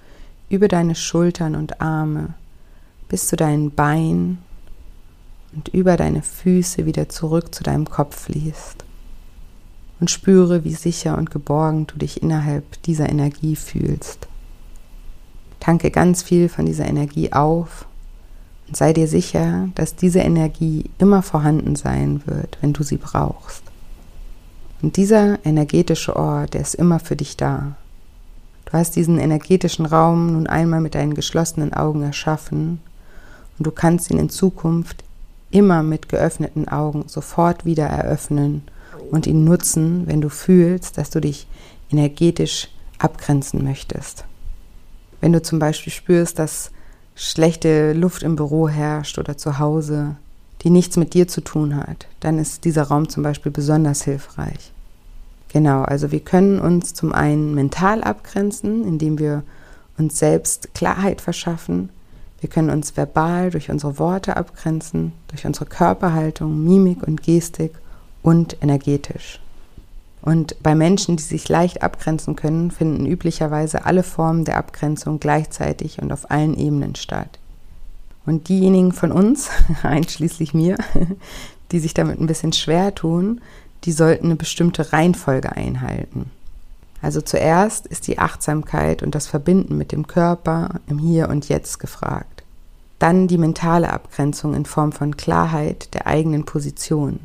über 0.50 0.68
deine 0.68 0.96
Schultern 0.96 1.56
und 1.56 1.82
Arme 1.82 2.34
bis 3.10 3.28
zu 3.28 3.36
deinen 3.36 3.72
Beinen 3.72 4.40
und 5.58 5.70
über 5.70 5.98
deine 5.98 6.22
Füße 6.22 6.86
wieder 6.86 7.10
zurück 7.10 7.54
zu 7.54 7.64
deinem 7.64 7.90
Kopf 7.90 8.26
fließt. 8.26 8.86
Und 10.00 10.12
spüre, 10.12 10.64
wie 10.64 10.76
sicher 10.76 11.18
und 11.18 11.32
geborgen 11.32 11.88
du 11.88 11.98
dich 11.98 12.22
innerhalb 12.22 12.80
dieser 12.84 13.10
Energie 13.10 13.56
fühlst. 13.56 14.28
Tanke 15.60 15.90
ganz 15.90 16.22
viel 16.22 16.48
von 16.48 16.68
dieser 16.68 16.86
Energie 16.86 17.34
auf 17.34 17.88
und 18.68 18.78
sei 18.78 18.94
dir 18.94 19.08
sicher, 19.08 19.70
dass 19.74 19.96
diese 19.96 20.20
Energie 20.20 20.92
immer 21.00 21.24
vorhanden 21.24 21.76
sein 21.76 22.22
wird, 22.28 22.60
wenn 22.62 22.74
du 22.74 22.84
sie 22.84 22.98
brauchst. 22.98 23.64
Und 24.84 24.98
dieser 24.98 25.44
energetische 25.44 26.16
Ort, 26.16 26.54
der 26.54 26.62
ist 26.62 26.76
immer 26.76 27.00
für 27.00 27.16
dich 27.16 27.36
da. 27.36 27.76
Du 28.66 28.74
hast 28.74 28.96
diesen 28.96 29.18
energetischen 29.18 29.88
Raum 29.88 30.34
nun 30.34 30.46
einmal 30.46 30.82
mit 30.82 30.94
deinen 30.94 31.16
geschlossenen 31.16 31.74
Augen 31.74 32.04
erschaffen 32.04 32.80
und 33.58 33.66
du 33.66 33.72
kannst 33.72 34.12
ihn 34.12 34.20
in 34.20 34.30
Zukunft 34.30 35.04
immer 35.52 35.84
mit 35.84 36.10
geöffneten 36.10 36.68
Augen 36.68 37.06
sofort 37.08 37.66
wieder 37.66 37.86
eröffnen 37.86 38.64
und 39.12 39.28
ihn 39.28 39.44
nutzen, 39.44 40.08
wenn 40.08 40.22
du 40.22 40.30
fühlst, 40.30 40.98
dass 40.98 41.10
du 41.10 41.22
dich 41.22 41.48
energetisch 41.90 42.70
abgrenzen 43.00 43.64
möchtest. 43.64 44.26
Wenn 45.22 45.34
du 45.34 45.42
zum 45.42 45.60
Beispiel 45.60 45.94
spürst, 45.94 46.40
dass 46.40 46.72
schlechte 47.16 47.94
Luft 47.94 48.24
im 48.24 48.36
Büro 48.36 48.70
herrscht 48.70 49.18
oder 49.18 49.38
zu 49.38 49.60
Hause, 49.60 50.16
die 50.62 50.70
nichts 50.70 50.98
mit 50.98 51.14
dir 51.14 51.28
zu 51.28 51.42
tun 51.42 51.76
hat, 51.76 52.08
dann 52.20 52.40
ist 52.40 52.66
dieser 52.66 52.84
Raum 52.84 53.10
zum 53.10 53.24
Beispiel 53.24 53.52
besonders 53.52 54.04
hilfreich. 54.04 54.72
Genau, 55.50 55.84
also 55.84 56.12
wir 56.12 56.20
können 56.20 56.60
uns 56.60 56.94
zum 56.94 57.14
einen 57.14 57.56
mental 57.56 58.04
abgrenzen, 58.04 58.86
indem 58.86 59.18
wir 59.18 59.44
uns 59.98 60.20
selbst 60.20 60.74
Klarheit 60.74 61.22
verschaffen. 61.22 61.90
Wir 62.40 62.50
können 62.50 62.70
uns 62.70 62.96
verbal 62.96 63.50
durch 63.50 63.70
unsere 63.72 63.98
Worte 63.98 64.38
abgrenzen, 64.38 65.14
durch 65.28 65.46
unsere 65.46 65.66
Körperhaltung, 65.66 66.64
Mimik 66.64 67.04
und 67.04 67.24
Gestik 67.24 67.74
und 68.22 68.58
energetisch. 68.62 69.40
Und 70.22 70.62
bei 70.62 70.76
Menschen, 70.76 71.16
die 71.16 71.24
sich 71.24 71.48
leicht 71.48 71.82
abgrenzen 71.82 72.36
können, 72.36 72.70
finden 72.70 73.06
üblicherweise 73.06 73.86
alle 73.86 74.04
Formen 74.04 74.46
der 74.46 74.58
Abgrenzung 74.58 75.20
gleichzeitig 75.20 76.02
und 76.02 76.12
auf 76.12 76.30
allen 76.30 76.54
Ebenen 76.58 76.96
statt. 76.96 77.40
Und 78.26 78.50
diejenigen 78.50 78.92
von 78.92 79.12
uns, 79.12 79.50
einschließlich 79.84 80.54
mir, 80.54 80.78
die 81.72 81.80
sich 81.80 81.94
damit 81.94 82.20
ein 82.20 82.28
bisschen 82.28 82.54
schwer 82.54 82.94
tun, 82.94 83.42
die 83.84 83.92
sollten 83.92 84.26
eine 84.26 84.36
bestimmte 84.36 84.92
Reihenfolge 84.92 85.54
einhalten. 85.56 86.30
Also 87.08 87.22
zuerst 87.22 87.88
ist 87.88 88.08
die 88.08 88.20
Achtsamkeit 88.20 89.02
und 89.02 89.16
das 89.16 89.28
Verbinden 89.28 89.78
mit 89.78 89.94
dem 89.94 90.08
Körper 90.08 90.82
im 90.88 91.00
Hier 91.00 91.30
und 91.30 91.48
Jetzt 91.48 91.80
gefragt. 91.80 92.44
Dann 93.00 93.30
die 93.30 93.38
mentale 93.38 93.94
Abgrenzung 93.94 94.54
in 94.54 94.66
Form 94.66 94.92
von 94.92 95.16
Klarheit 95.16 95.94
der 95.94 96.06
eigenen 96.06 96.44
Position. 96.44 97.22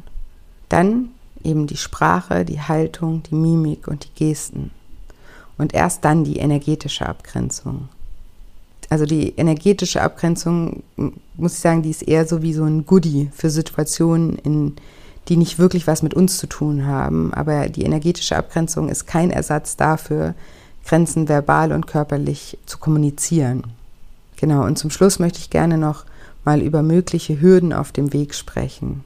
Dann 0.68 1.09
eben 1.42 1.66
die 1.66 1.77
Sprache, 1.77 2.45
die 2.45 2.61
Haltung, 2.61 3.25
die 3.25 3.35
Mimik 3.35 3.88
und 3.88 4.05
die 4.05 4.25
Gesten. 4.25 4.71
Und 5.59 5.75
erst 5.75 6.05
dann 6.05 6.23
die 6.23 6.37
energetische 6.37 7.09
Abgrenzung. 7.09 7.88
Also 8.88 9.05
die 9.05 9.31
energetische 9.31 10.01
Abgrenzung, 10.01 10.85
muss 11.35 11.55
ich 11.55 11.59
sagen, 11.59 11.83
die 11.83 11.90
ist 11.90 12.03
eher 12.03 12.25
so 12.25 12.40
wie 12.40 12.53
so 12.53 12.62
ein 12.62 12.87
Goodie 12.87 13.31
für 13.33 13.51
Situationen, 13.51 14.38
in, 14.45 14.77
die 15.29 15.37
nicht 15.37 15.59
wirklich 15.59 15.87
was 15.87 16.03
mit 16.03 16.15
uns 16.15 16.39
zu 16.39 16.47
tun 16.47 16.87
haben. 16.87 17.33
Aber 17.35 17.69
die 17.69 17.85
energetische 17.85 18.37
Abgrenzung 18.37 18.89
ist 18.89 19.07
kein 19.07 19.31
Ersatz 19.31 19.77
dafür, 19.77 20.35
Grenzen 20.85 21.29
verbal 21.29 21.73
und 21.73 21.87
körperlich 21.87 22.59
zu 22.67 22.79
kommunizieren. 22.79 23.65
Genau, 24.37 24.65
und 24.65 24.79
zum 24.79 24.91
Schluss 24.91 25.19
möchte 25.19 25.39
ich 25.39 25.51
gerne 25.51 25.79
noch 25.79 26.05
mal 26.45 26.61
über 26.61 26.83
mögliche 26.83 27.41
Hürden 27.41 27.73
auf 27.73 27.93
dem 27.93 28.13
Weg 28.13 28.35
sprechen. 28.35 29.05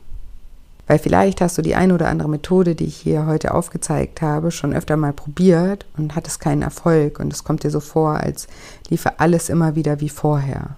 Weil 0.86 0.98
vielleicht 0.98 1.40
hast 1.40 1.58
du 1.58 1.62
die 1.62 1.74
eine 1.74 1.94
oder 1.94 2.08
andere 2.08 2.28
Methode, 2.28 2.74
die 2.74 2.84
ich 2.84 2.96
hier 2.96 3.26
heute 3.26 3.52
aufgezeigt 3.52 4.22
habe, 4.22 4.52
schon 4.52 4.72
öfter 4.72 4.96
mal 4.96 5.12
probiert 5.12 5.84
und 5.96 6.14
hattest 6.14 6.40
keinen 6.40 6.62
Erfolg 6.62 7.18
und 7.18 7.32
es 7.32 7.42
kommt 7.42 7.64
dir 7.64 7.70
so 7.70 7.80
vor, 7.80 8.14
als 8.14 8.46
liefe 8.88 9.18
alles 9.18 9.48
immer 9.48 9.74
wieder 9.74 10.00
wie 10.00 10.08
vorher. 10.08 10.76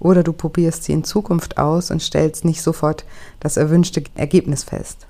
Oder 0.00 0.22
du 0.22 0.32
probierst 0.32 0.84
sie 0.84 0.92
in 0.92 1.04
Zukunft 1.04 1.58
aus 1.58 1.90
und 1.90 2.02
stellst 2.02 2.44
nicht 2.44 2.62
sofort 2.62 3.04
das 3.40 3.56
erwünschte 3.56 4.02
Ergebnis 4.14 4.64
fest. 4.64 5.06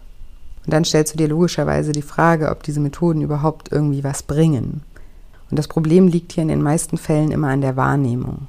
Und 0.65 0.73
dann 0.73 0.85
stellst 0.85 1.15
du 1.15 1.19
dir 1.19 1.29
logischerweise 1.29 1.93
die 1.93 2.03
Frage, 2.03 2.51
ob 2.51 2.63
diese 2.63 2.81
Methoden 2.81 3.23
überhaupt 3.23 3.71
irgendwie 3.73 4.05
was 4.05 4.23
bringen. 4.23 4.83
Und 5.51 5.59
das 5.59 5.69
Problem 5.69 6.09
liegt 6.09 6.33
hier 6.33 6.43
in 6.43 6.49
den 6.49 6.63
meisten 6.63 6.99
Fällen 6.99 7.31
immer 7.31 7.49
an 7.49 7.61
der 7.61 7.77
Wahrnehmung. 7.77 8.49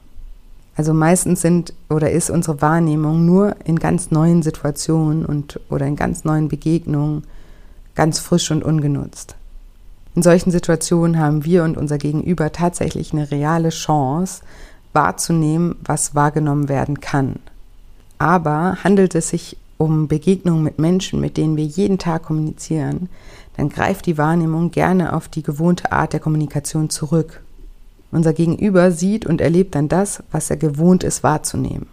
Also 0.75 0.93
meistens 0.93 1.41
sind 1.41 1.73
oder 1.89 2.11
ist 2.11 2.29
unsere 2.29 2.61
Wahrnehmung 2.61 3.25
nur 3.25 3.55
in 3.65 3.79
ganz 3.79 4.11
neuen 4.11 4.43
Situationen 4.43 5.25
und 5.25 5.59
oder 5.69 5.85
in 5.85 5.97
ganz 5.97 6.23
neuen 6.23 6.47
Begegnungen 6.47 7.23
ganz 7.95 8.19
frisch 8.19 8.49
und 8.51 8.63
ungenutzt. 8.63 9.35
In 10.15 10.23
solchen 10.23 10.51
Situationen 10.51 11.19
haben 11.19 11.43
wir 11.43 11.63
und 11.63 11.77
unser 11.77 11.97
Gegenüber 11.97 12.51
tatsächlich 12.51 13.11
eine 13.11 13.29
reale 13.29 13.69
Chance, 13.69 14.41
wahrzunehmen, 14.93 15.75
was 15.83 16.15
wahrgenommen 16.15 16.69
werden 16.69 16.99
kann. 16.99 17.35
Aber 18.17 18.77
handelt 18.83 19.15
es 19.15 19.29
sich 19.29 19.57
um 19.77 20.07
Begegnungen 20.07 20.63
mit 20.63 20.79
Menschen, 20.79 21.21
mit 21.21 21.37
denen 21.37 21.55
wir 21.55 21.65
jeden 21.65 21.99
Tag 21.99 22.23
kommunizieren, 22.23 23.09
dann 23.55 23.69
greift 23.69 24.05
die 24.05 24.17
Wahrnehmung 24.17 24.71
gerne 24.71 25.13
auf 25.13 25.27
die 25.27 25.43
gewohnte 25.43 25.91
Art 25.91 26.13
der 26.13 26.19
Kommunikation 26.19 26.89
zurück 26.89 27.41
unser 28.11 28.33
Gegenüber 28.33 28.91
sieht 28.91 29.25
und 29.25 29.41
erlebt 29.41 29.75
dann 29.75 29.87
das, 29.87 30.23
was 30.31 30.49
er 30.49 30.57
gewohnt 30.57 31.03
ist 31.03 31.23
wahrzunehmen. 31.23 31.87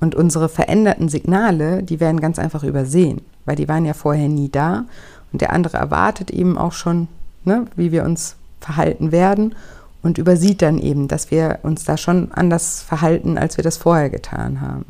Und 0.00 0.14
unsere 0.14 0.48
veränderten 0.48 1.08
Signale, 1.08 1.82
die 1.82 2.00
werden 2.00 2.20
ganz 2.20 2.38
einfach 2.38 2.64
übersehen, 2.64 3.22
weil 3.44 3.56
die 3.56 3.68
waren 3.68 3.84
ja 3.84 3.94
vorher 3.94 4.28
nie 4.28 4.50
da 4.50 4.84
und 5.32 5.40
der 5.40 5.52
andere 5.52 5.76
erwartet 5.76 6.30
eben 6.30 6.58
auch 6.58 6.72
schon, 6.72 7.08
ne, 7.44 7.66
wie 7.76 7.92
wir 7.92 8.04
uns 8.04 8.36
verhalten 8.60 9.12
werden 9.12 9.54
und 10.02 10.18
übersieht 10.18 10.62
dann 10.62 10.78
eben, 10.78 11.08
dass 11.08 11.30
wir 11.30 11.58
uns 11.62 11.84
da 11.84 11.96
schon 11.96 12.32
anders 12.32 12.82
verhalten, 12.82 13.38
als 13.38 13.56
wir 13.56 13.64
das 13.64 13.76
vorher 13.76 14.10
getan 14.10 14.60
haben. 14.60 14.86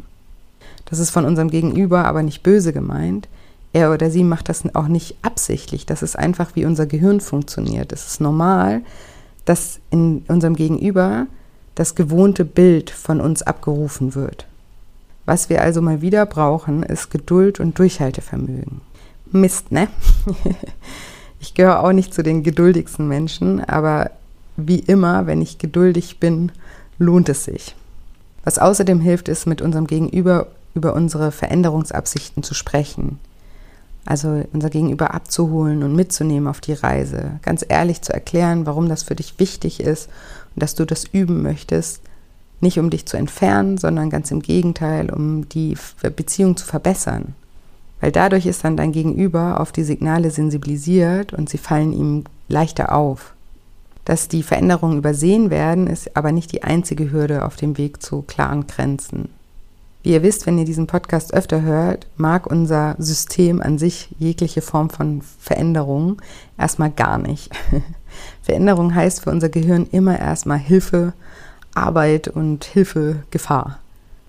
Das 0.87 0.99
ist 0.99 1.11
von 1.11 1.25
unserem 1.25 1.51
Gegenüber 1.51 2.05
aber 2.05 2.23
nicht 2.23 2.43
böse 2.43 2.73
gemeint. 2.73 3.29
Er 3.73 3.93
oder 3.93 4.11
sie 4.11 4.25
macht 4.25 4.49
das 4.49 4.75
auch 4.75 4.89
nicht 4.89 5.17
absichtlich. 5.23 5.87
Das 5.87 6.03
ist 6.03 6.19
einfach, 6.19 6.57
wie 6.57 6.65
unser 6.65 6.87
Gehirn 6.87 7.21
funktioniert. 7.21 7.93
Es 7.93 8.07
ist 8.07 8.21
normal, 8.21 8.83
dass 9.45 9.79
in 9.91 10.25
unserem 10.29 10.57
Gegenüber 10.57 11.27
das 11.77 11.95
gewohnte 11.95 12.45
Bild 12.45 12.91
von 12.91 13.21
uns 13.21 13.43
abgerufen 13.43 14.15
wird. 14.15 14.47
Was 15.27 15.49
wir 15.49 15.63
also 15.63 15.81
mal 15.81 16.03
wieder 16.03 16.27
brauchen, 16.27 16.83
ist 16.83 17.11
Geduld 17.11 17.61
und 17.61 17.79
Durchhaltevermögen. 17.79 18.81
Mist, 19.31 19.71
ne? 19.71 19.87
ich 21.41 21.55
gehöre 21.55 21.85
auch 21.85 21.93
nicht 21.93 22.13
zu 22.13 22.23
den 22.23 22.43
geduldigsten 22.43 23.07
Menschen, 23.07 23.65
aber 23.65 24.11
wie 24.67 24.81
immer, 24.81 25.27
wenn 25.27 25.43
ich 25.43 25.59
geduldig 25.59 26.21
bin, 26.21 26.53
lohnt 26.99 27.29
es 27.29 27.45
sich. 27.45 27.75
Was 28.45 28.59
außerdem 28.59 29.01
hilft, 29.01 29.29
ist 29.29 29.47
mit 29.47 29.61
unserem 29.63 29.87
Gegenüber 29.87 30.49
über 30.75 30.95
unsere 30.95 31.33
Veränderungsabsichten 31.33 32.43
zu 32.43 32.55
sprechen. 32.55 33.19
Also 34.07 34.45
unser 34.53 34.71
Gegenüber 34.71 35.15
abzuholen 35.15 35.83
und 35.83 35.95
mitzunehmen 35.95 36.49
auf 36.49 36.61
die 36.61 36.73
Reise. 36.73 37.39
Ganz 37.43 37.65
ehrlich 37.69 38.03
zu 38.03 38.13
erklären, 38.13 38.67
warum 38.67 38.89
das 38.89 39.03
für 39.03 39.15
dich 39.15 39.39
wichtig 39.39 39.81
ist 39.81 40.09
und 40.55 40.63
dass 40.63 40.75
du 40.75 40.85
das 40.87 41.05
üben 41.05 41.43
möchtest. 41.43 42.01
Nicht 42.61 42.79
um 42.79 42.91
dich 42.91 43.07
zu 43.07 43.17
entfernen, 43.17 43.79
sondern 43.79 44.11
ganz 44.11 44.31
im 44.31 44.41
Gegenteil, 44.41 45.11
um 45.11 45.49
die 45.49 45.77
Beziehung 46.17 46.57
zu 46.57 46.67
verbessern. 46.67 47.35
Weil 48.01 48.13
dadurch 48.13 48.47
ist 48.47 48.65
dann 48.65 48.77
dein 48.77 48.93
Gegenüber 48.93 49.61
auf 49.61 49.73
die 49.73 49.85
Signale 49.85 50.31
sensibilisiert 50.31 51.33
und 51.33 51.49
sie 51.51 51.59
fallen 51.59 51.93
ihm 51.93 52.25
leichter 52.49 52.95
auf. 52.95 53.35
Dass 54.05 54.29
die 54.29 54.43
Veränderungen 54.43 54.99
übersehen 54.99 55.51
werden, 55.51 55.87
ist 55.87 56.17
aber 56.17 56.33
nicht 56.33 56.53
die 56.53 56.63
einzige 56.63 57.13
Hürde 57.13 57.45
auf 57.45 57.57
dem 57.57 57.79
Weg 57.79 58.03
zu 58.03 58.23
klaren 58.23 58.67
Grenzen. 58.67 59.29
Wie 60.03 60.13
ihr 60.13 60.23
wisst, 60.23 60.47
wenn 60.47 60.57
ihr 60.57 60.65
diesen 60.65 60.87
Podcast 60.87 61.35
öfter 61.35 61.61
hört, 61.61 62.07
mag 62.17 62.47
unser 62.47 62.97
System 62.99 63.61
an 63.61 63.79
sich 63.79 64.15
jegliche 64.19 64.63
Form 64.63 64.89
von 64.89 65.21
Veränderung 65.39 66.23
erstmal 66.57 66.91
gar 66.91 67.19
nicht. 67.19 67.51
Veränderung 68.43 68.95
heißt 68.95 69.23
für 69.23 69.31
unser 69.31 69.51
Gehirn 69.51 69.87
immer 69.93 70.19
erstmal 70.19 70.59
Hilfe, 70.59 71.13
Arbeit 71.75 72.29
und 72.29 72.65
Hilfe, 72.65 73.25
Gefahr. 73.31 73.79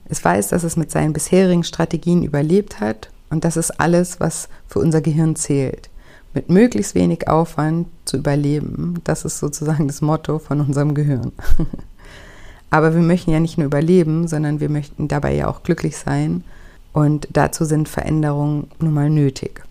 Es 0.09 0.23
weiß, 0.23 0.49
dass 0.49 0.63
es 0.63 0.75
mit 0.75 0.91
seinen 0.91 1.13
bisherigen 1.13 1.63
Strategien 1.63 2.23
überlebt 2.23 2.81
hat 2.81 3.09
und 3.29 3.45
das 3.45 3.55
ist 3.55 3.79
alles, 3.79 4.19
was 4.19 4.49
für 4.67 4.79
unser 4.79 4.99
Gehirn 4.99 5.37
zählt. 5.37 5.89
Mit 6.33 6.49
möglichst 6.49 6.95
wenig 6.95 7.27
Aufwand 7.27 7.87
zu 8.05 8.17
überleben, 8.17 9.01
das 9.03 9.25
ist 9.25 9.39
sozusagen 9.39 9.87
das 9.87 10.01
Motto 10.01 10.39
von 10.39 10.61
unserem 10.61 10.93
Gehirn. 10.93 11.33
Aber 12.69 12.93
wir 12.93 13.01
möchten 13.01 13.31
ja 13.31 13.39
nicht 13.41 13.57
nur 13.57 13.65
überleben, 13.65 14.29
sondern 14.29 14.61
wir 14.61 14.69
möchten 14.69 15.09
dabei 15.09 15.35
ja 15.35 15.49
auch 15.49 15.63
glücklich 15.63 15.97
sein. 15.97 16.45
Und 16.93 17.27
dazu 17.33 17.65
sind 17.65 17.89
Veränderungen 17.89 18.69
nun 18.79 18.93
mal 18.93 19.09
nötig. 19.09 19.61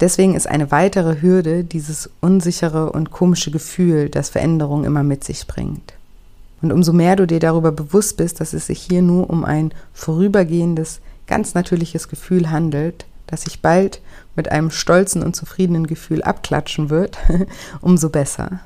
Deswegen 0.00 0.34
ist 0.34 0.48
eine 0.48 0.70
weitere 0.70 1.20
Hürde 1.20 1.62
dieses 1.64 2.08
unsichere 2.20 2.92
und 2.92 3.10
komische 3.10 3.50
Gefühl, 3.50 4.08
das 4.08 4.30
Veränderung 4.30 4.84
immer 4.84 5.02
mit 5.02 5.24
sich 5.24 5.46
bringt. 5.46 5.92
Und 6.62 6.72
umso 6.72 6.94
mehr 6.94 7.16
du 7.16 7.26
dir 7.26 7.40
darüber 7.40 7.72
bewusst 7.72 8.16
bist, 8.16 8.40
dass 8.40 8.54
es 8.54 8.66
sich 8.66 8.80
hier 8.80 9.02
nur 9.02 9.28
um 9.28 9.44
ein 9.44 9.72
vorübergehendes, 9.92 11.00
ganz 11.26 11.52
natürliches 11.52 12.08
Gefühl 12.08 12.50
handelt, 12.50 13.04
das 13.26 13.42
sich 13.42 13.60
bald 13.60 14.00
mit 14.40 14.50
einem 14.50 14.70
stolzen 14.70 15.22
und 15.22 15.36
zufriedenen 15.36 15.86
Gefühl 15.86 16.22
abklatschen 16.22 16.88
wird, 16.88 17.18
umso 17.82 18.08
besser. 18.08 18.60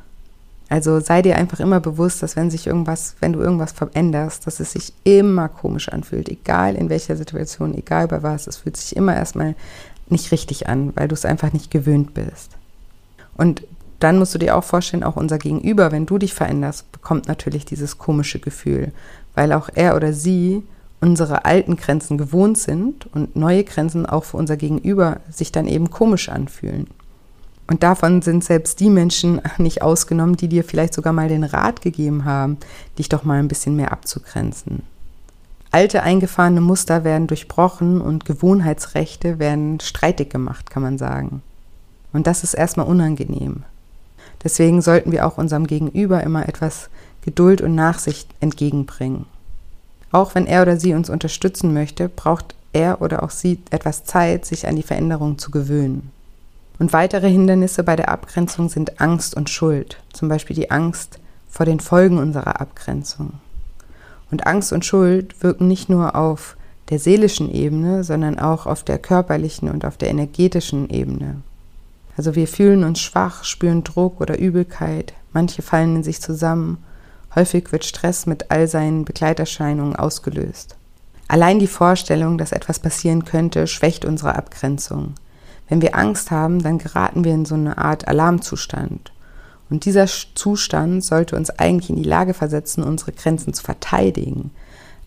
Also 0.68 1.00
sei 1.00 1.20
dir 1.20 1.34
einfach 1.34 1.58
immer 1.58 1.80
bewusst, 1.80 2.22
dass 2.22 2.36
wenn 2.36 2.48
sich 2.48 2.68
irgendwas, 2.68 3.16
wenn 3.18 3.32
du 3.32 3.40
irgendwas 3.40 3.72
veränderst, 3.72 4.46
dass 4.46 4.60
es 4.60 4.70
sich 4.70 4.92
immer 5.02 5.48
komisch 5.48 5.88
anfühlt, 5.88 6.28
egal 6.28 6.76
in 6.76 6.90
welcher 6.90 7.16
Situation, 7.16 7.76
egal 7.76 8.06
bei 8.06 8.22
was, 8.22 8.46
es 8.46 8.58
fühlt 8.58 8.76
sich 8.76 8.94
immer 8.94 9.16
erstmal 9.16 9.56
nicht 10.08 10.30
richtig 10.30 10.68
an, 10.68 10.92
weil 10.94 11.08
du 11.08 11.14
es 11.14 11.24
einfach 11.24 11.52
nicht 11.52 11.72
gewöhnt 11.72 12.14
bist. 12.14 12.52
Und 13.36 13.64
dann 13.98 14.16
musst 14.16 14.32
du 14.32 14.38
dir 14.38 14.56
auch 14.56 14.62
vorstellen, 14.62 15.02
auch 15.02 15.16
unser 15.16 15.38
Gegenüber, 15.38 15.90
wenn 15.90 16.06
du 16.06 16.18
dich 16.18 16.34
veränderst, 16.34 16.92
bekommt 16.92 17.26
natürlich 17.26 17.64
dieses 17.64 17.98
komische 17.98 18.38
Gefühl, 18.38 18.92
weil 19.34 19.52
auch 19.52 19.68
er 19.74 19.96
oder 19.96 20.12
sie 20.12 20.62
unsere 21.04 21.44
alten 21.44 21.76
Grenzen 21.76 22.16
gewohnt 22.16 22.56
sind 22.56 23.06
und 23.14 23.36
neue 23.36 23.62
Grenzen 23.62 24.06
auch 24.06 24.24
für 24.24 24.38
unser 24.38 24.56
Gegenüber 24.56 25.20
sich 25.30 25.52
dann 25.52 25.66
eben 25.66 25.90
komisch 25.90 26.30
anfühlen. 26.30 26.86
Und 27.66 27.82
davon 27.82 28.22
sind 28.22 28.42
selbst 28.42 28.80
die 28.80 28.88
Menschen 28.88 29.42
nicht 29.58 29.82
ausgenommen, 29.82 30.36
die 30.36 30.48
dir 30.48 30.64
vielleicht 30.64 30.94
sogar 30.94 31.12
mal 31.12 31.28
den 31.28 31.44
Rat 31.44 31.82
gegeben 31.82 32.24
haben, 32.24 32.56
dich 32.98 33.10
doch 33.10 33.22
mal 33.22 33.38
ein 33.38 33.48
bisschen 33.48 33.76
mehr 33.76 33.92
abzugrenzen. 33.92 34.82
Alte 35.70 36.02
eingefahrene 36.02 36.62
Muster 36.62 37.04
werden 37.04 37.26
durchbrochen 37.26 38.00
und 38.00 38.24
Gewohnheitsrechte 38.24 39.38
werden 39.38 39.80
streitig 39.80 40.30
gemacht, 40.30 40.70
kann 40.70 40.82
man 40.82 40.96
sagen. 40.96 41.42
Und 42.14 42.26
das 42.26 42.44
ist 42.44 42.54
erstmal 42.54 42.86
unangenehm. 42.86 43.64
Deswegen 44.42 44.80
sollten 44.80 45.12
wir 45.12 45.26
auch 45.26 45.36
unserem 45.36 45.66
Gegenüber 45.66 46.22
immer 46.22 46.48
etwas 46.48 46.88
Geduld 47.20 47.60
und 47.60 47.74
Nachsicht 47.74 48.30
entgegenbringen. 48.40 49.26
Auch 50.14 50.36
wenn 50.36 50.46
er 50.46 50.62
oder 50.62 50.78
sie 50.78 50.94
uns 50.94 51.10
unterstützen 51.10 51.74
möchte, 51.74 52.08
braucht 52.08 52.54
er 52.72 53.02
oder 53.02 53.24
auch 53.24 53.30
sie 53.30 53.58
etwas 53.70 54.04
Zeit, 54.04 54.46
sich 54.46 54.68
an 54.68 54.76
die 54.76 54.84
Veränderung 54.84 55.38
zu 55.38 55.50
gewöhnen. 55.50 56.12
Und 56.78 56.92
weitere 56.92 57.28
Hindernisse 57.28 57.82
bei 57.82 57.96
der 57.96 58.10
Abgrenzung 58.10 58.68
sind 58.68 59.00
Angst 59.00 59.34
und 59.34 59.50
Schuld, 59.50 59.98
zum 60.12 60.28
Beispiel 60.28 60.54
die 60.54 60.70
Angst 60.70 61.18
vor 61.50 61.66
den 61.66 61.80
Folgen 61.80 62.18
unserer 62.18 62.60
Abgrenzung. 62.60 63.32
Und 64.30 64.46
Angst 64.46 64.72
und 64.72 64.84
Schuld 64.84 65.42
wirken 65.42 65.66
nicht 65.66 65.88
nur 65.88 66.14
auf 66.14 66.56
der 66.90 67.00
seelischen 67.00 67.52
Ebene, 67.52 68.04
sondern 68.04 68.38
auch 68.38 68.66
auf 68.66 68.84
der 68.84 69.00
körperlichen 69.00 69.68
und 69.68 69.84
auf 69.84 69.96
der 69.96 70.10
energetischen 70.10 70.90
Ebene. 70.90 71.42
Also 72.16 72.36
wir 72.36 72.46
fühlen 72.46 72.84
uns 72.84 73.00
schwach, 73.00 73.42
spüren 73.42 73.82
Druck 73.82 74.20
oder 74.20 74.38
Übelkeit, 74.38 75.12
manche 75.32 75.62
fallen 75.62 75.96
in 75.96 76.04
sich 76.04 76.20
zusammen, 76.20 76.78
häufig 77.34 77.72
wird 77.72 77.84
Stress 77.84 78.26
mit 78.26 78.50
all 78.50 78.68
seinen 78.68 79.04
Begleiterscheinungen 79.04 79.96
ausgelöst. 79.96 80.76
Allein 81.28 81.58
die 81.58 81.66
Vorstellung, 81.66 82.38
dass 82.38 82.52
etwas 82.52 82.78
passieren 82.78 83.24
könnte, 83.24 83.66
schwächt 83.66 84.04
unsere 84.04 84.36
Abgrenzung. 84.36 85.14
Wenn 85.68 85.80
wir 85.80 85.96
Angst 85.96 86.30
haben, 86.30 86.62
dann 86.62 86.78
geraten 86.78 87.24
wir 87.24 87.32
in 87.32 87.44
so 87.44 87.54
eine 87.54 87.78
Art 87.78 88.06
Alarmzustand. 88.06 89.12
Und 89.70 89.86
dieser 89.86 90.06
Zustand 90.06 91.02
sollte 91.02 91.36
uns 91.36 91.50
eigentlich 91.50 91.90
in 91.90 91.96
die 91.96 92.08
Lage 92.08 92.34
versetzen, 92.34 92.84
unsere 92.84 93.12
Grenzen 93.12 93.54
zu 93.54 93.62
verteidigen. 93.62 94.50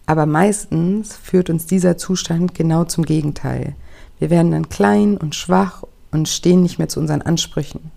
Aber 0.07 0.25
meistens 0.25 1.15
führt 1.15 1.49
uns 1.49 1.67
dieser 1.67 1.97
Zustand 1.97 2.55
genau 2.55 2.85
zum 2.85 3.05
Gegenteil. 3.05 3.75
Wir 4.19 4.29
werden 4.29 4.51
dann 4.51 4.69
klein 4.69 5.17
und 5.17 5.35
schwach 5.35 5.83
und 6.11 6.27
stehen 6.27 6.63
nicht 6.63 6.79
mehr 6.79 6.89
zu 6.89 6.99
unseren 6.99 7.21
Ansprüchen. 7.21 7.91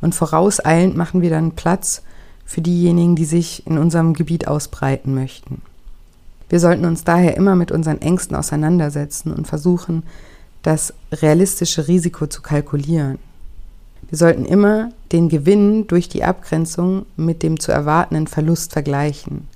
Und 0.00 0.14
vorauseilend 0.14 0.96
machen 0.96 1.22
wir 1.22 1.30
dann 1.30 1.52
Platz 1.52 2.02
für 2.50 2.62
diejenigen, 2.62 3.14
die 3.14 3.26
sich 3.26 3.64
in 3.68 3.78
unserem 3.78 4.12
Gebiet 4.12 4.48
ausbreiten 4.48 5.14
möchten. 5.14 5.62
Wir 6.48 6.58
sollten 6.58 6.84
uns 6.84 7.04
daher 7.04 7.36
immer 7.36 7.54
mit 7.54 7.70
unseren 7.70 8.02
Ängsten 8.02 8.34
auseinandersetzen 8.34 9.32
und 9.32 9.46
versuchen, 9.46 10.02
das 10.64 10.92
realistische 11.12 11.86
Risiko 11.86 12.26
zu 12.26 12.42
kalkulieren. 12.42 13.20
Wir 14.08 14.18
sollten 14.18 14.44
immer 14.44 14.90
den 15.12 15.28
Gewinn 15.28 15.86
durch 15.86 16.08
die 16.08 16.24
Abgrenzung 16.24 17.06
mit 17.16 17.44
dem 17.44 17.60
zu 17.60 17.70
erwartenden 17.70 18.26
Verlust 18.26 18.72
vergleichen. 18.72 19.46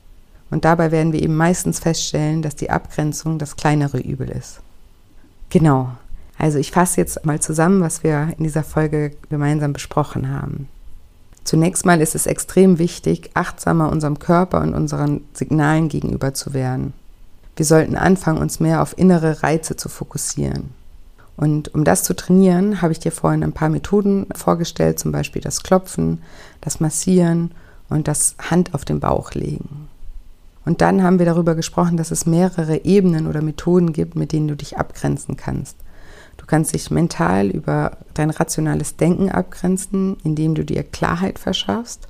Und 0.52 0.64
dabei 0.64 0.92
werden 0.92 1.12
wir 1.12 1.20
eben 1.20 1.37
meistens 1.37 1.80
feststellen, 1.80 2.42
dass 2.42 2.54
die 2.54 2.70
Abgrenzung 2.70 3.40
das 3.40 3.57
kleinere 3.57 3.98
Übel 3.98 4.28
ist. 4.28 4.61
Genau. 5.50 5.90
Also 6.38 6.59
ich 6.59 6.70
fasse 6.70 7.00
jetzt 7.00 7.26
mal 7.26 7.40
zusammen, 7.40 7.80
was 7.80 8.04
wir 8.04 8.35
in 8.38 8.44
dieser 8.44 8.62
Folge 8.62 9.16
gemeinsam 9.30 9.72
besprochen 9.72 10.30
haben. 10.30 10.68
Zunächst 11.44 11.85
mal 11.85 12.00
ist 12.00 12.14
es 12.14 12.26
extrem 12.26 12.78
wichtig, 12.78 13.30
achtsamer 13.35 13.90
unserem 13.90 14.18
Körper 14.18 14.62
und 14.62 14.74
unseren 14.74 15.20
Signalen 15.35 15.88
gegenüber 15.88 16.33
zu 16.33 16.54
werden. 16.54 16.94
Wir 17.57 17.66
sollten 17.66 17.96
anfangen, 17.96 18.38
uns 18.38 18.61
mehr 18.61 18.83
auf 18.83 18.98
innere 18.98 19.42
Reize 19.42 19.76
zu 19.76 19.88
fokussieren. 19.88 20.70
Und 21.37 21.74
um 21.74 21.85
das 21.85 22.02
zu 22.02 22.14
trainieren, 22.14 22.80
habe 22.80 22.92
ich 22.92 22.98
dir 22.98 23.12
vorhin 23.12 23.42
ein 23.42 23.52
paar 23.52 23.68
Methoden 23.68 24.26
vorgestellt, 24.35 24.98
zum 24.98 25.12
Beispiel 25.12 25.42
das 25.42 25.62
Klopfen, 25.62 26.22
das 26.61 26.80
Massieren 26.80 27.50
und 27.88 28.09
das 28.09 28.37
Hand 28.38 28.74
auf 28.74 28.85
den 28.85 29.00
Bauch 29.00 29.33
legen. 29.33 29.88
Und 30.64 30.80
dann 30.80 31.02
haben 31.02 31.18
wir 31.18 31.26
darüber 31.26 31.54
gesprochen, 31.54 31.96
dass 31.96 32.11
es 32.11 32.24
mehrere 32.24 32.85
Ebenen 32.85 33.26
oder 33.26 33.42
Methoden 33.42 33.92
gibt, 33.92 34.16
mit 34.16 34.33
denen 34.33 34.48
du 34.48 34.57
dich 34.57 34.78
abgrenzen 34.78 35.37
kannst. 35.37 35.76
Du 36.44 36.46
kannst 36.46 36.74
dich 36.74 36.90
mental 36.90 37.48
über 37.48 37.96
dein 38.12 38.28
rationales 38.28 38.96
Denken 38.96 39.30
abgrenzen, 39.30 40.18
indem 40.24 40.54
du 40.54 40.62
dir 40.62 40.83
Klarheit 40.83 41.38
verschaffst. 41.38 42.07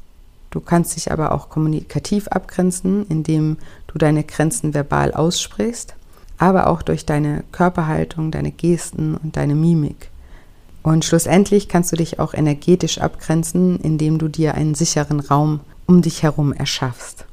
Du 0.51 0.59
kannst 0.61 0.97
dich 0.97 1.13
aber 1.13 1.31
auch 1.31 1.49
kommunikativ 1.49 2.27
abgrenzen, 2.29 3.07
indem 3.09 3.59
du 3.87 3.97
deine 3.99 4.25
Grenzen 4.25 4.75
verbal 4.75 5.15
aussprichst 5.15 5.95
aber 6.39 6.67
auch 6.67 6.83
durch 6.83 7.07
deine 7.07 7.45
Körperhaltung, 7.53 8.31
deine 8.31 8.51
Gesten 8.51 9.17
und 9.17 9.37
deine 9.37 9.55
Mimik. 9.55 10.11
Und 10.83 11.05
schlussendlich 11.05 11.69
kannst 11.69 11.93
du 11.93 11.97
dich 11.97 12.19
auch 12.21 12.35
energetisch 12.35 12.99
abgrenzen, 12.99 13.81
indem 13.81 14.19
du 14.19 14.29
dir 14.29 14.55
einen 14.55 14.75
sicheren 14.75 15.21
Raum 15.21 15.61
um 15.87 16.03
dich 16.03 16.23
herum 16.23 16.53
erschaffst. 16.53 17.25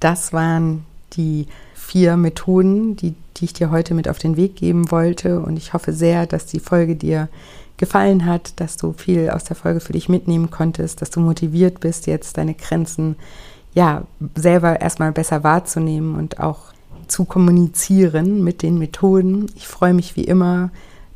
Das 0.00 0.32
waren 0.32 0.84
die 1.16 1.46
vier 1.74 2.16
Methoden, 2.16 2.96
die, 2.96 3.14
die 3.36 3.44
ich 3.46 3.52
dir 3.52 3.70
heute 3.70 3.94
mit 3.94 4.08
auf 4.08 4.18
den 4.18 4.36
Weg 4.36 4.56
geben 4.56 4.90
wollte. 4.90 5.40
Und 5.40 5.56
ich 5.56 5.72
hoffe 5.72 5.92
sehr, 5.92 6.26
dass 6.26 6.46
die 6.46 6.60
Folge 6.60 6.96
dir 6.96 7.28
gefallen 7.76 8.24
hat, 8.24 8.60
dass 8.60 8.76
du 8.76 8.92
viel 8.92 9.30
aus 9.30 9.44
der 9.44 9.56
Folge 9.56 9.80
für 9.80 9.92
dich 9.92 10.08
mitnehmen 10.08 10.50
konntest, 10.50 11.02
dass 11.02 11.10
du 11.10 11.20
motiviert 11.20 11.80
bist, 11.80 12.06
jetzt 12.06 12.38
deine 12.38 12.54
Grenzen 12.54 13.16
ja 13.74 14.04
selber 14.36 14.80
erstmal 14.80 15.10
besser 15.10 15.42
wahrzunehmen 15.42 16.14
und 16.14 16.38
auch 16.38 16.72
zu 17.08 17.24
kommunizieren 17.24 18.44
mit 18.44 18.62
den 18.62 18.78
Methoden. 18.78 19.46
Ich 19.56 19.66
freue 19.66 19.94
mich 19.94 20.16
wie 20.16 20.24
immer 20.24 20.70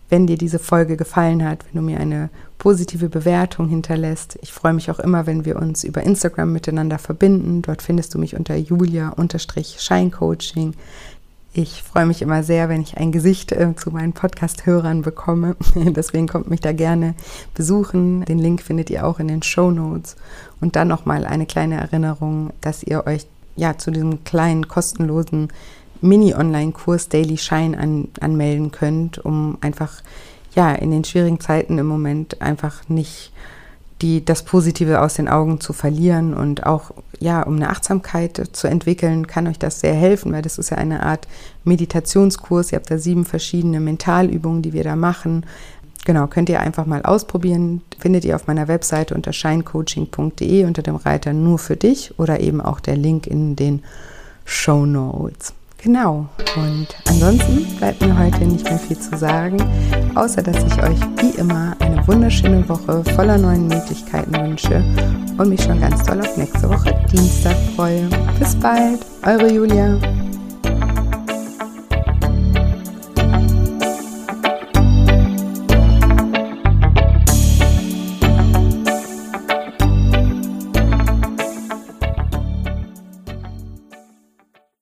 wenn 0.08 0.26
dir 0.26 0.38
diese 0.38 0.58
Folge 0.58 0.96
gefallen 0.96 1.44
hat, 1.44 1.64
wenn 1.66 1.80
du 1.80 1.86
mir 1.86 2.00
eine 2.00 2.30
positive 2.58 3.08
Bewertung 3.08 3.68
hinterlässt. 3.68 4.38
Ich 4.42 4.52
freue 4.52 4.74
mich 4.74 4.90
auch 4.90 4.98
immer, 4.98 5.26
wenn 5.26 5.44
wir 5.44 5.54
uns 5.56 5.84
über 5.84 6.02
Instagram 6.02 6.52
miteinander 6.52 6.98
verbinden. 6.98 7.62
Dort 7.62 7.82
findest 7.82 8.14
du 8.14 8.18
mich 8.18 8.34
unter 8.36 8.56
julia-scheincoaching. 8.56 10.74
Ich 11.54 11.82
freue 11.82 12.06
mich 12.06 12.22
immer 12.22 12.42
sehr, 12.42 12.68
wenn 12.68 12.82
ich 12.82 12.98
ein 12.98 13.10
Gesicht 13.10 13.52
äh, 13.52 13.74
zu 13.74 13.90
meinen 13.90 14.12
Podcast-Hörern 14.12 15.00
bekomme. 15.02 15.56
Deswegen 15.74 16.28
kommt 16.28 16.50
mich 16.50 16.60
da 16.60 16.72
gerne 16.72 17.14
besuchen. 17.54 18.24
Den 18.26 18.38
Link 18.38 18.60
findet 18.60 18.90
ihr 18.90 19.06
auch 19.06 19.18
in 19.18 19.28
den 19.28 19.42
Show 19.42 19.70
Notes. 19.70 20.16
Und 20.60 20.76
dann 20.76 20.88
nochmal 20.88 21.24
eine 21.24 21.46
kleine 21.46 21.76
Erinnerung, 21.76 22.50
dass 22.60 22.82
ihr 22.82 23.06
euch 23.06 23.26
ja 23.56 23.78
zu 23.78 23.90
diesem 23.90 24.24
kleinen 24.24 24.68
kostenlosen 24.68 25.48
Mini-Online-Kurs 26.00 27.08
Daily 27.08 27.38
Shine 27.38 27.78
an, 27.78 28.08
anmelden 28.20 28.70
könnt, 28.70 29.18
um 29.18 29.58
einfach 29.60 30.02
ja 30.54 30.72
in 30.72 30.90
den 30.90 31.04
schwierigen 31.04 31.40
Zeiten 31.40 31.78
im 31.78 31.86
Moment 31.86 32.40
einfach 32.40 32.88
nicht 32.88 33.32
die, 34.02 34.24
das 34.24 34.44
Positive 34.44 35.00
aus 35.00 35.14
den 35.14 35.28
Augen 35.28 35.60
zu 35.60 35.72
verlieren 35.72 36.34
und 36.34 36.66
auch, 36.66 36.92
ja, 37.18 37.42
um 37.42 37.56
eine 37.56 37.70
Achtsamkeit 37.70 38.48
zu 38.52 38.68
entwickeln, 38.68 39.26
kann 39.26 39.48
euch 39.48 39.58
das 39.58 39.80
sehr 39.80 39.94
helfen, 39.94 40.32
weil 40.32 40.42
das 40.42 40.58
ist 40.58 40.70
ja 40.70 40.76
eine 40.76 41.02
Art 41.02 41.26
Meditationskurs. 41.64 42.70
Ihr 42.70 42.76
habt 42.76 42.90
da 42.90 42.98
sieben 42.98 43.24
verschiedene 43.24 43.80
Mentalübungen, 43.80 44.62
die 44.62 44.72
wir 44.72 44.84
da 44.84 44.94
machen. 44.94 45.44
Genau, 46.04 46.28
könnt 46.28 46.48
ihr 46.48 46.60
einfach 46.60 46.86
mal 46.86 47.02
ausprobieren. 47.02 47.82
Findet 47.98 48.24
ihr 48.24 48.36
auf 48.36 48.46
meiner 48.46 48.68
Webseite 48.68 49.14
unter 49.14 49.32
shinecoaching.de 49.32 50.64
unter 50.64 50.82
dem 50.82 50.96
Reiter 50.96 51.32
nur 51.32 51.58
für 51.58 51.76
dich 51.76 52.18
oder 52.18 52.40
eben 52.40 52.60
auch 52.60 52.78
der 52.80 52.96
Link 52.96 53.26
in 53.26 53.56
den 53.56 53.82
Show 54.44 54.86
Notes. 54.86 55.52
Genau. 55.82 56.26
Und 56.56 56.88
ansonsten 57.06 57.64
bleibt 57.76 58.00
mir 58.00 58.18
heute 58.18 58.44
nicht 58.44 58.64
mehr 58.64 58.78
viel 58.78 58.98
zu 58.98 59.16
sagen, 59.16 59.58
außer 60.16 60.42
dass 60.42 60.56
ich 60.64 60.82
euch 60.82 61.00
wie 61.20 61.38
immer 61.38 61.76
eine 61.78 62.04
wunderschöne 62.06 62.68
Woche 62.68 63.04
voller 63.14 63.38
neuen 63.38 63.68
Möglichkeiten 63.68 64.34
wünsche 64.34 64.82
und 65.38 65.48
mich 65.48 65.62
schon 65.62 65.80
ganz 65.80 66.04
doll 66.04 66.20
auf 66.20 66.36
nächste 66.36 66.68
Woche 66.68 66.94
Dienstag 67.12 67.56
freue. 67.76 68.08
Bis 68.38 68.56
bald, 68.56 68.98
eure 69.24 69.52
Julia. 69.52 69.98